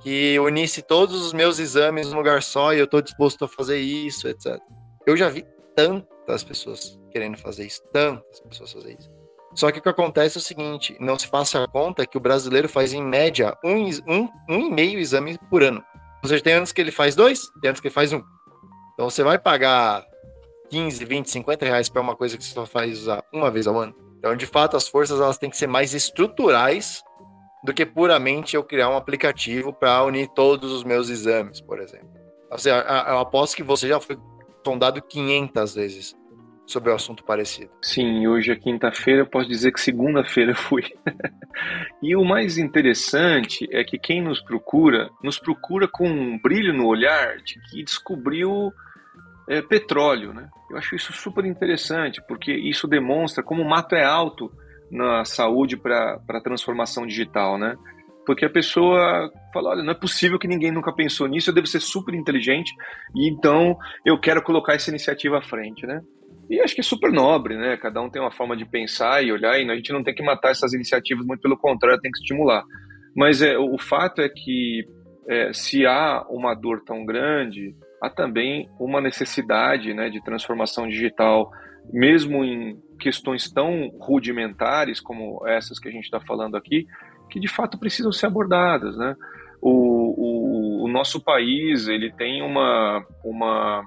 que 0.00 0.38
unisse 0.38 0.82
todos 0.82 1.24
os 1.24 1.32
meus 1.32 1.58
exames 1.58 2.10
num 2.10 2.18
lugar 2.18 2.42
só 2.42 2.74
e 2.74 2.78
eu 2.78 2.84
estou 2.84 3.00
disposto 3.00 3.44
a 3.44 3.48
fazer 3.48 3.78
isso, 3.78 4.28
etc. 4.28 4.58
Eu 5.06 5.16
já 5.16 5.30
vi 5.30 5.46
tantas 5.74 6.44
pessoas 6.44 6.98
querendo 7.10 7.38
fazer 7.38 7.64
isso, 7.64 7.82
tantas 7.90 8.40
pessoas 8.40 8.72
fazer 8.72 8.98
isso. 8.98 9.17
Só 9.54 9.70
que 9.72 9.78
o 9.78 9.82
que 9.82 9.88
acontece 9.88 10.38
é 10.38 10.40
o 10.40 10.42
seguinte: 10.42 10.96
não 11.00 11.18
se 11.18 11.26
faça 11.26 11.62
a 11.62 11.68
conta 11.68 12.06
que 12.06 12.16
o 12.16 12.20
brasileiro 12.20 12.68
faz 12.68 12.92
em 12.92 13.02
média 13.02 13.56
um, 13.64 13.88
um, 14.06 14.28
um 14.48 14.60
e 14.60 14.70
meio 14.70 14.98
exame 14.98 15.38
por 15.50 15.62
ano. 15.62 15.82
Ou 16.22 16.28
seja, 16.28 16.42
tem 16.42 16.54
anos 16.54 16.72
que 16.72 16.80
ele 16.80 16.90
faz 16.90 17.14
dois, 17.14 17.48
tem 17.60 17.68
anos 17.68 17.80
que 17.80 17.86
ele 17.86 17.94
faz 17.94 18.12
um. 18.12 18.22
Então 18.94 19.08
você 19.08 19.22
vai 19.22 19.38
pagar 19.38 20.04
15, 20.70 21.04
20, 21.04 21.30
50 21.30 21.64
reais 21.64 21.88
para 21.88 22.02
uma 22.02 22.16
coisa 22.16 22.36
que 22.36 22.44
você 22.44 22.52
só 22.52 22.66
faz 22.66 22.98
usar 22.98 23.24
uma 23.32 23.50
vez 23.50 23.66
ao 23.66 23.78
ano. 23.78 23.94
Então, 24.18 24.34
de 24.34 24.46
fato, 24.46 24.76
as 24.76 24.88
forças 24.88 25.20
elas 25.20 25.38
têm 25.38 25.48
que 25.48 25.56
ser 25.56 25.68
mais 25.68 25.94
estruturais 25.94 27.02
do 27.64 27.72
que 27.72 27.86
puramente 27.86 28.56
eu 28.56 28.64
criar 28.64 28.88
um 28.88 28.96
aplicativo 28.96 29.72
para 29.72 30.02
unir 30.04 30.28
todos 30.28 30.72
os 30.72 30.82
meus 30.82 31.08
exames, 31.08 31.60
por 31.60 31.80
exemplo. 31.80 32.08
Seja, 32.56 32.84
eu 33.08 33.18
aposto 33.18 33.56
que 33.56 33.62
você 33.62 33.88
já 33.88 34.00
foi 34.00 34.18
sondado 34.64 35.00
500 35.00 35.74
vezes 35.74 36.16
sobre 36.68 36.90
o 36.90 36.92
um 36.92 36.96
assunto 36.96 37.24
parecido. 37.24 37.70
Sim, 37.80 38.26
hoje 38.26 38.52
é 38.52 38.56
quinta-feira, 38.56 39.22
eu 39.22 39.26
posso 39.26 39.48
dizer 39.48 39.72
que 39.72 39.80
segunda-feira 39.80 40.54
fui. 40.54 40.84
e 42.02 42.14
o 42.14 42.22
mais 42.22 42.58
interessante 42.58 43.66
é 43.72 43.82
que 43.82 43.98
quem 43.98 44.22
nos 44.22 44.42
procura, 44.42 45.08
nos 45.24 45.38
procura 45.38 45.88
com 45.88 46.06
um 46.06 46.38
brilho 46.38 46.74
no 46.74 46.86
olhar 46.86 47.38
de 47.38 47.58
que 47.70 47.82
descobriu 47.82 48.70
é, 49.48 49.62
petróleo, 49.62 50.34
né? 50.34 50.50
Eu 50.70 50.76
acho 50.76 50.94
isso 50.94 51.10
super 51.10 51.46
interessante, 51.46 52.20
porque 52.28 52.52
isso 52.52 52.86
demonstra 52.86 53.42
como 53.42 53.62
o 53.62 53.68
mato 53.68 53.94
é 53.94 54.04
alto 54.04 54.52
na 54.90 55.24
saúde 55.24 55.74
para 55.74 56.20
a 56.28 56.40
transformação 56.40 57.06
digital, 57.06 57.56
né? 57.56 57.76
Porque 58.26 58.44
a 58.44 58.50
pessoa 58.50 59.32
fala, 59.54 59.70
olha, 59.70 59.82
não 59.82 59.92
é 59.92 59.94
possível 59.94 60.38
que 60.38 60.46
ninguém 60.46 60.70
nunca 60.70 60.92
pensou 60.92 61.26
nisso, 61.26 61.48
eu 61.48 61.54
devo 61.54 61.66
ser 61.66 61.80
super 61.80 62.14
inteligente 62.14 62.74
e 63.16 63.26
então 63.26 63.74
eu 64.04 64.20
quero 64.20 64.42
colocar 64.42 64.74
essa 64.74 64.90
iniciativa 64.90 65.38
à 65.38 65.42
frente, 65.42 65.86
né? 65.86 66.02
E 66.48 66.60
acho 66.60 66.74
que 66.74 66.80
é 66.80 66.84
super 66.84 67.12
nobre, 67.12 67.56
né? 67.56 67.76
Cada 67.76 68.00
um 68.00 68.08
tem 68.08 68.22
uma 68.22 68.30
forma 68.30 68.56
de 68.56 68.64
pensar 68.64 69.22
e 69.22 69.30
olhar, 69.30 69.58
e 69.58 69.70
a 69.70 69.76
gente 69.76 69.92
não 69.92 70.02
tem 70.02 70.14
que 70.14 70.22
matar 70.22 70.50
essas 70.50 70.72
iniciativas, 70.72 71.26
muito 71.26 71.42
pelo 71.42 71.58
contrário, 71.58 72.00
tem 72.00 72.10
que 72.10 72.18
estimular. 72.18 72.64
Mas 73.14 73.42
é, 73.42 73.58
o 73.58 73.76
fato 73.78 74.22
é 74.22 74.28
que 74.28 74.86
é, 75.28 75.52
se 75.52 75.84
há 75.84 76.24
uma 76.30 76.54
dor 76.54 76.82
tão 76.84 77.04
grande, 77.04 77.74
há 78.02 78.08
também 78.08 78.68
uma 78.80 79.00
necessidade 79.00 79.92
né, 79.92 80.08
de 80.08 80.22
transformação 80.22 80.88
digital, 80.88 81.50
mesmo 81.92 82.44
em 82.44 82.80
questões 82.98 83.50
tão 83.50 83.90
rudimentares 84.00 85.00
como 85.00 85.46
essas 85.46 85.78
que 85.78 85.88
a 85.88 85.92
gente 85.92 86.04
está 86.04 86.20
falando 86.20 86.56
aqui, 86.56 86.86
que 87.30 87.38
de 87.38 87.48
fato 87.48 87.78
precisam 87.78 88.10
ser 88.10 88.26
abordadas. 88.26 88.96
Né? 88.96 89.14
O, 89.60 90.82
o, 90.82 90.84
o 90.84 90.88
nosso 90.88 91.22
país 91.22 91.88
ele 91.88 92.10
tem 92.12 92.42
uma, 92.42 93.04
uma 93.22 93.84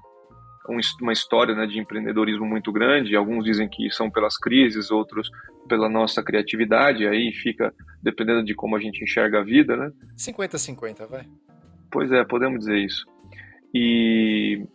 uma 1.01 1.13
história 1.13 1.55
né, 1.55 1.65
de 1.65 1.79
empreendedorismo 1.79 2.45
muito 2.45 2.71
grande. 2.71 3.15
Alguns 3.15 3.45
dizem 3.45 3.67
que 3.67 3.89
são 3.91 4.09
pelas 4.09 4.37
crises, 4.37 4.91
outros 4.91 5.29
pela 5.67 5.89
nossa 5.89 6.23
criatividade. 6.23 7.07
Aí 7.07 7.31
fica 7.33 7.73
dependendo 8.01 8.43
de 8.43 8.53
como 8.53 8.75
a 8.75 8.79
gente 8.79 9.03
enxerga 9.03 9.39
a 9.39 9.43
vida, 9.43 9.75
né? 9.75 9.91
50-50, 10.17 11.07
vai. 11.07 11.25
Pois 11.91 12.11
é, 12.11 12.23
podemos 12.23 12.59
dizer 12.59 12.77
isso. 12.77 13.05
E 13.73 14.65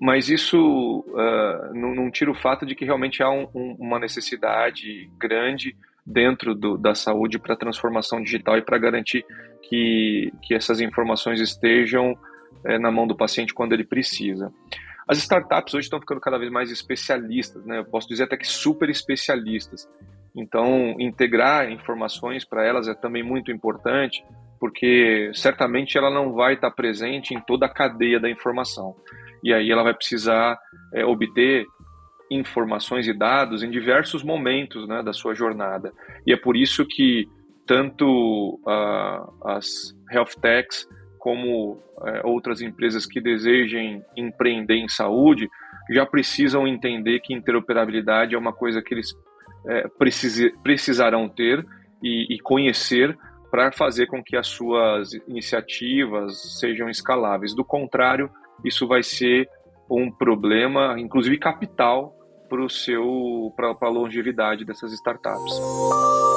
mas 0.00 0.28
isso 0.28 1.04
uh, 1.08 1.74
não, 1.74 1.94
não, 1.94 2.10
tira 2.10 2.30
o 2.30 2.34
fato 2.34 2.66
de 2.66 2.74
que 2.74 2.84
realmente 2.84 3.22
há 3.22 3.30
um, 3.30 3.48
um, 3.54 3.76
uma 3.78 3.98
necessidade 3.98 5.10
grande 5.18 5.74
dentro 6.04 6.54
do, 6.54 6.76
da 6.76 6.94
saúde 6.94 7.38
para 7.38 7.56
transformação 7.56 8.22
digital 8.22 8.58
e 8.58 8.62
para 8.62 8.78
garantir 8.78 9.24
que, 9.62 10.32
que 10.42 10.54
essas 10.54 10.80
informações 10.80 11.40
estejam 11.40 12.16
é, 12.64 12.78
na 12.78 12.90
mão 12.90 13.06
do 13.06 13.16
paciente 13.16 13.54
quando 13.54 13.72
ele 13.72 13.84
precisa. 13.84 14.52
As 15.06 15.18
startups 15.18 15.74
hoje 15.74 15.86
estão 15.86 16.00
ficando 16.00 16.20
cada 16.20 16.38
vez 16.38 16.50
mais 16.50 16.70
especialistas, 16.70 17.64
né? 17.64 17.78
Eu 17.78 17.84
posso 17.84 18.08
dizer 18.08 18.24
até 18.24 18.36
que 18.36 18.46
super 18.46 18.88
especialistas. 18.88 19.88
Então, 20.34 20.96
integrar 20.98 21.70
informações 21.70 22.44
para 22.44 22.64
elas 22.64 22.88
é 22.88 22.94
também 22.94 23.22
muito 23.22 23.50
importante, 23.50 24.24
porque 24.58 25.30
certamente 25.34 25.98
ela 25.98 26.10
não 26.10 26.32
vai 26.32 26.54
estar 26.54 26.70
presente 26.70 27.34
em 27.34 27.40
toda 27.40 27.66
a 27.66 27.72
cadeia 27.72 28.18
da 28.18 28.30
informação. 28.30 28.94
E 29.42 29.52
aí 29.52 29.70
ela 29.70 29.82
vai 29.82 29.92
precisar 29.92 30.58
é, 30.94 31.04
obter 31.04 31.66
informações 32.30 33.06
e 33.06 33.12
dados 33.12 33.62
em 33.62 33.70
diversos 33.70 34.22
momentos 34.22 34.88
né, 34.88 35.02
da 35.02 35.12
sua 35.12 35.34
jornada. 35.34 35.92
E 36.26 36.32
é 36.32 36.36
por 36.36 36.56
isso 36.56 36.86
que 36.86 37.28
tanto 37.66 38.58
uh, 38.66 39.48
as 39.48 39.94
health 40.10 40.40
techs 40.40 40.86
como 41.22 41.78
é, 42.04 42.26
outras 42.26 42.60
empresas 42.60 43.06
que 43.06 43.20
desejem 43.20 44.04
empreender 44.16 44.74
em 44.74 44.88
saúde 44.88 45.48
já 45.88 46.04
precisam 46.04 46.66
entender 46.66 47.20
que 47.20 47.32
interoperabilidade 47.32 48.34
é 48.34 48.38
uma 48.38 48.52
coisa 48.52 48.82
que 48.82 48.92
eles 48.92 49.14
é, 49.64 49.86
precise, 49.86 50.52
precisarão 50.64 51.28
ter 51.28 51.64
e, 52.02 52.34
e 52.34 52.40
conhecer 52.40 53.16
para 53.52 53.70
fazer 53.70 54.06
com 54.06 54.20
que 54.20 54.36
as 54.36 54.48
suas 54.48 55.12
iniciativas 55.28 56.58
sejam 56.58 56.90
escaláveis. 56.90 57.54
Do 57.54 57.64
contrário, 57.64 58.28
isso 58.64 58.88
vai 58.88 59.04
ser 59.04 59.48
um 59.88 60.10
problema, 60.10 60.98
inclusive 60.98 61.38
capital, 61.38 62.16
para 62.48 63.76
a 63.80 63.88
longevidade 63.88 64.64
dessas 64.64 64.92
startups. 64.92 66.31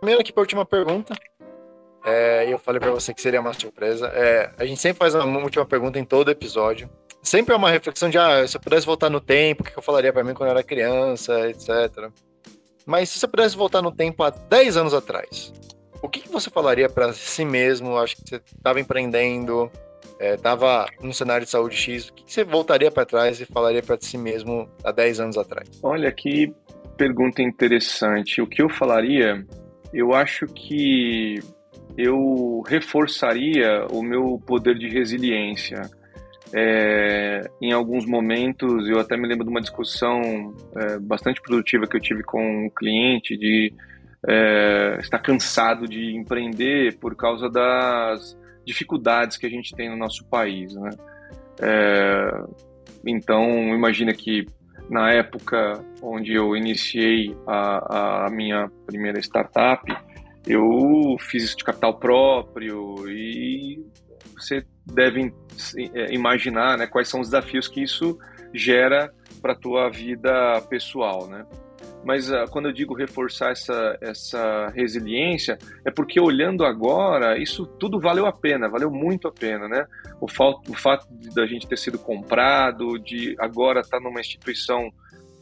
Caminhando 0.00 0.20
aqui 0.20 0.32
para 0.32 0.40
a 0.40 0.44
última 0.44 0.64
pergunta. 0.64 1.14
É, 2.04 2.52
eu 2.52 2.58
falei 2.58 2.80
para 2.80 2.90
você 2.90 3.12
que 3.12 3.20
seria 3.20 3.40
uma 3.40 3.52
surpresa. 3.52 4.08
É, 4.08 4.50
a 4.58 4.64
gente 4.64 4.80
sempre 4.80 4.98
faz 4.98 5.14
uma 5.14 5.40
última 5.40 5.66
pergunta 5.66 5.98
em 5.98 6.04
todo 6.04 6.30
episódio. 6.30 6.88
Sempre 7.22 7.52
é 7.52 7.56
uma 7.56 7.70
reflexão 7.70 8.08
de, 8.08 8.16
ah, 8.16 8.46
se 8.46 8.56
eu 8.56 8.60
pudesse 8.60 8.86
voltar 8.86 9.10
no 9.10 9.20
tempo, 9.20 9.62
o 9.62 9.66
que 9.66 9.76
eu 9.76 9.82
falaria 9.82 10.12
para 10.12 10.24
mim 10.24 10.34
quando 10.34 10.48
eu 10.48 10.52
era 10.52 10.62
criança, 10.62 11.48
etc. 11.50 12.10
Mas 12.86 13.10
se 13.10 13.18
você 13.18 13.28
pudesse 13.28 13.56
voltar 13.56 13.82
no 13.82 13.92
tempo 13.92 14.22
há 14.22 14.30
10 14.30 14.76
anos 14.76 14.94
atrás, 14.94 15.52
o 16.00 16.08
que, 16.08 16.20
que 16.20 16.28
você 16.28 16.48
falaria 16.48 16.88
para 16.88 17.12
si 17.12 17.44
mesmo? 17.44 17.98
Acho 17.98 18.16
que 18.16 18.22
você 18.26 18.36
estava 18.36 18.80
empreendendo, 18.80 19.70
estava 20.18 20.86
é, 20.90 21.04
num 21.04 21.12
cenário 21.12 21.44
de 21.44 21.50
saúde 21.50 21.76
X. 21.76 22.08
O 22.08 22.14
que, 22.14 22.24
que 22.24 22.32
você 22.32 22.44
voltaria 22.44 22.90
para 22.90 23.04
trás 23.04 23.40
e 23.40 23.44
falaria 23.44 23.82
para 23.82 23.98
si 24.00 24.16
mesmo 24.16 24.68
há 24.84 24.92
10 24.92 25.20
anos 25.20 25.36
atrás? 25.36 25.68
Olha, 25.82 26.10
que 26.12 26.54
pergunta 26.98 27.40
interessante. 27.40 28.42
O 28.42 28.46
que 28.46 28.60
eu 28.60 28.68
falaria 28.68 29.46
eu 29.92 30.12
acho 30.12 30.46
que 30.46 31.40
eu 31.96 32.62
reforçaria 32.66 33.86
o 33.90 34.02
meu 34.02 34.40
poder 34.46 34.78
de 34.78 34.88
resiliência. 34.88 35.82
É, 36.54 37.42
em 37.60 37.72
alguns 37.72 38.06
momentos, 38.06 38.88
eu 38.88 38.98
até 38.98 39.16
me 39.16 39.26
lembro 39.26 39.44
de 39.44 39.50
uma 39.50 39.60
discussão 39.60 40.54
é, 40.76 40.98
bastante 40.98 41.40
produtiva 41.42 41.86
que 41.86 41.96
eu 41.96 42.00
tive 42.00 42.22
com 42.22 42.66
um 42.66 42.70
cliente 42.70 43.36
de 43.36 43.72
é, 44.26 44.98
estar 45.00 45.18
cansado 45.18 45.86
de 45.86 46.16
empreender 46.16 46.98
por 46.98 47.14
causa 47.16 47.50
das 47.50 48.36
dificuldades 48.64 49.36
que 49.36 49.46
a 49.46 49.50
gente 49.50 49.74
tem 49.74 49.90
no 49.90 49.96
nosso 49.96 50.24
país, 50.26 50.74
né? 50.74 50.90
É, 51.60 52.44
então, 53.06 53.74
imagina 53.74 54.12
que 54.12 54.46
na 54.90 55.12
época 55.12 55.84
onde 56.02 56.32
eu 56.32 56.56
iniciei 56.56 57.36
a, 57.46 58.26
a 58.26 58.30
minha 58.30 58.70
primeira 58.86 59.18
startup, 59.20 59.84
eu 60.46 61.16
fiz 61.20 61.44
isso 61.44 61.56
de 61.56 61.64
capital 61.64 61.98
próprio 61.98 63.08
e 63.08 63.84
você 64.34 64.64
deve 64.86 65.32
é, 65.94 66.14
imaginar 66.14 66.78
né, 66.78 66.86
quais 66.86 67.08
são 67.08 67.20
os 67.20 67.28
desafios 67.28 67.68
que 67.68 67.82
isso 67.82 68.18
gera 68.54 69.12
para 69.42 69.52
a 69.52 69.56
tua 69.56 69.90
vida 69.90 70.60
pessoal, 70.68 71.28
né? 71.28 71.44
Mas 72.04 72.30
uh, 72.30 72.44
quando 72.50 72.66
eu 72.66 72.72
digo 72.72 72.94
reforçar 72.94 73.50
essa, 73.50 73.98
essa 74.00 74.68
resiliência, 74.68 75.58
é 75.84 75.90
porque 75.90 76.20
olhando 76.20 76.64
agora, 76.64 77.38
isso 77.38 77.66
tudo 77.66 78.00
valeu 78.00 78.26
a 78.26 78.32
pena, 78.32 78.68
valeu 78.68 78.90
muito 78.90 79.28
a 79.28 79.32
pena, 79.32 79.68
né? 79.68 79.86
O, 80.20 80.26
o 80.26 80.74
fato 80.74 81.06
da 81.34 81.46
gente 81.46 81.66
ter 81.66 81.76
sido 81.76 81.98
comprado, 81.98 82.98
de 82.98 83.34
agora 83.38 83.80
estar 83.80 83.98
tá 83.98 84.02
numa 84.02 84.20
instituição 84.20 84.90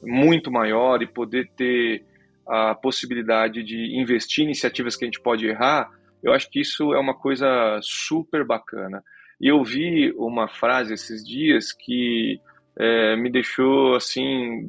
muito 0.02 0.50
maior 0.50 1.02
e 1.02 1.06
poder 1.06 1.50
ter 1.56 2.04
a 2.46 2.74
possibilidade 2.74 3.62
de 3.62 3.98
investir 4.00 4.42
em 4.42 4.46
iniciativas 4.46 4.96
que 4.96 5.04
a 5.04 5.08
gente 5.08 5.20
pode 5.20 5.46
errar, 5.46 5.90
eu 6.22 6.32
acho 6.32 6.50
que 6.50 6.60
isso 6.60 6.94
é 6.94 6.98
uma 6.98 7.14
coisa 7.14 7.78
super 7.82 8.44
bacana. 8.44 9.02
E 9.40 9.48
eu 9.48 9.62
vi 9.62 10.12
uma 10.16 10.48
frase 10.48 10.94
esses 10.94 11.24
dias 11.24 11.72
que 11.72 12.40
é, 12.78 13.16
me 13.16 13.30
deixou 13.30 13.94
assim 13.94 14.68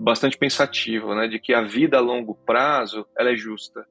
bastante 0.00 0.36
pensativo, 0.38 1.14
né, 1.14 1.28
de 1.28 1.38
que 1.38 1.52
a 1.52 1.62
vida 1.62 1.98
a 1.98 2.00
longo 2.00 2.34
prazo 2.34 3.06
ela 3.18 3.30
é 3.30 3.36
justa. 3.36 3.84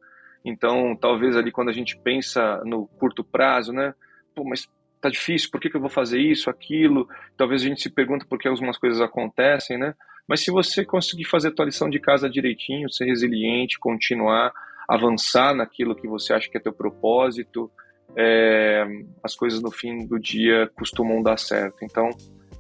Então, 0.44 0.96
talvez 0.96 1.36
ali 1.36 1.52
quando 1.52 1.70
a 1.70 1.74
gente 1.74 1.98
pensa 1.98 2.62
no 2.66 2.88
curto 2.88 3.24
prazo, 3.24 3.72
né, 3.72 3.94
pô, 4.36 4.44
mas 4.44 4.68
tá 5.00 5.10
difícil, 5.10 5.50
por 5.52 5.62
que, 5.62 5.70
que 5.70 5.78
eu 5.78 5.82
vou 5.82 5.90
fazer 5.90 6.20
isso, 6.20 6.50
aquilo? 6.50 7.08
Talvez 7.38 7.62
a 7.62 7.66
gente 7.66 7.82
se 7.82 7.90
pergunta 7.90 8.26
por 8.28 8.38
que 8.38 8.48
algumas 8.48 8.78
coisas 8.78 9.00
acontecem, 9.00 9.78
né? 9.78 9.94
Mas 10.28 10.42
se 10.42 10.52
você 10.52 10.84
conseguir 10.84 11.26
fazer 11.26 11.48
a 11.48 11.52
tua 11.52 11.66
lição 11.66 11.90
de 11.90 12.00
casa 12.00 12.30
direitinho, 12.30 12.90
ser 12.90 13.06
resiliente, 13.06 13.80
continuar, 13.80 14.52
avançar 14.88 15.56
naquilo 15.56 15.96
que 15.96 16.08
você 16.08 16.34
acha 16.34 16.50
que 16.50 16.58
é 16.58 16.60
teu 16.60 16.74
propósito, 16.74 17.72
é, 18.16 18.86
as 19.24 19.36
coisas 19.36 19.62
no 19.62 19.72
fim 19.72 20.06
do 20.06 20.20
dia 20.20 20.70
costumam 20.76 21.24
dar 21.24 21.38
certo. 21.38 21.78
Então, 21.84 22.10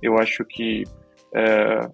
eu 0.01 0.17
acho 0.17 0.45
que 0.45 0.83
é, 1.35 1.89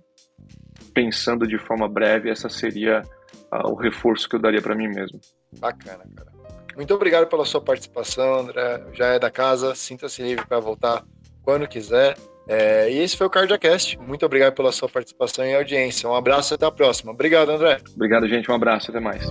pensando 0.95 1.45
de 1.45 1.59
forma 1.59 1.87
breve, 1.87 2.31
essa 2.31 2.49
seria 2.49 3.03
uh, 3.51 3.69
o 3.69 3.75
reforço 3.75 4.27
que 4.27 4.35
eu 4.35 4.39
daria 4.39 4.61
para 4.61 4.73
mim 4.73 4.87
mesmo. 4.87 5.19
Bacana, 5.59 6.03
cara. 6.15 6.33
Muito 6.75 6.93
obrigado 6.93 7.27
pela 7.27 7.45
sua 7.45 7.61
participação, 7.61 8.39
André. 8.39 8.83
Já 8.93 9.07
é 9.07 9.19
da 9.19 9.29
casa, 9.29 9.75
sinta-se 9.75 10.23
livre 10.23 10.45
para 10.45 10.59
voltar 10.59 11.03
quando 11.43 11.67
quiser. 11.67 12.17
É, 12.47 12.91
e 12.91 12.99
esse 12.99 13.17
foi 13.17 13.27
o 13.27 13.29
CardiaCast. 13.29 13.97
Muito 13.99 14.25
obrigado 14.25 14.53
pela 14.53 14.71
sua 14.71 14.89
participação 14.89 15.45
e 15.45 15.55
audiência. 15.55 16.09
Um 16.09 16.15
abraço 16.15 16.53
e 16.53 16.55
até 16.55 16.65
a 16.65 16.71
próxima. 16.71 17.11
Obrigado, 17.11 17.49
André. 17.49 17.79
Obrigado, 17.95 18.27
gente. 18.27 18.49
Um 18.51 18.55
abraço. 18.55 18.91
Até 18.91 18.99
mais. 18.99 19.25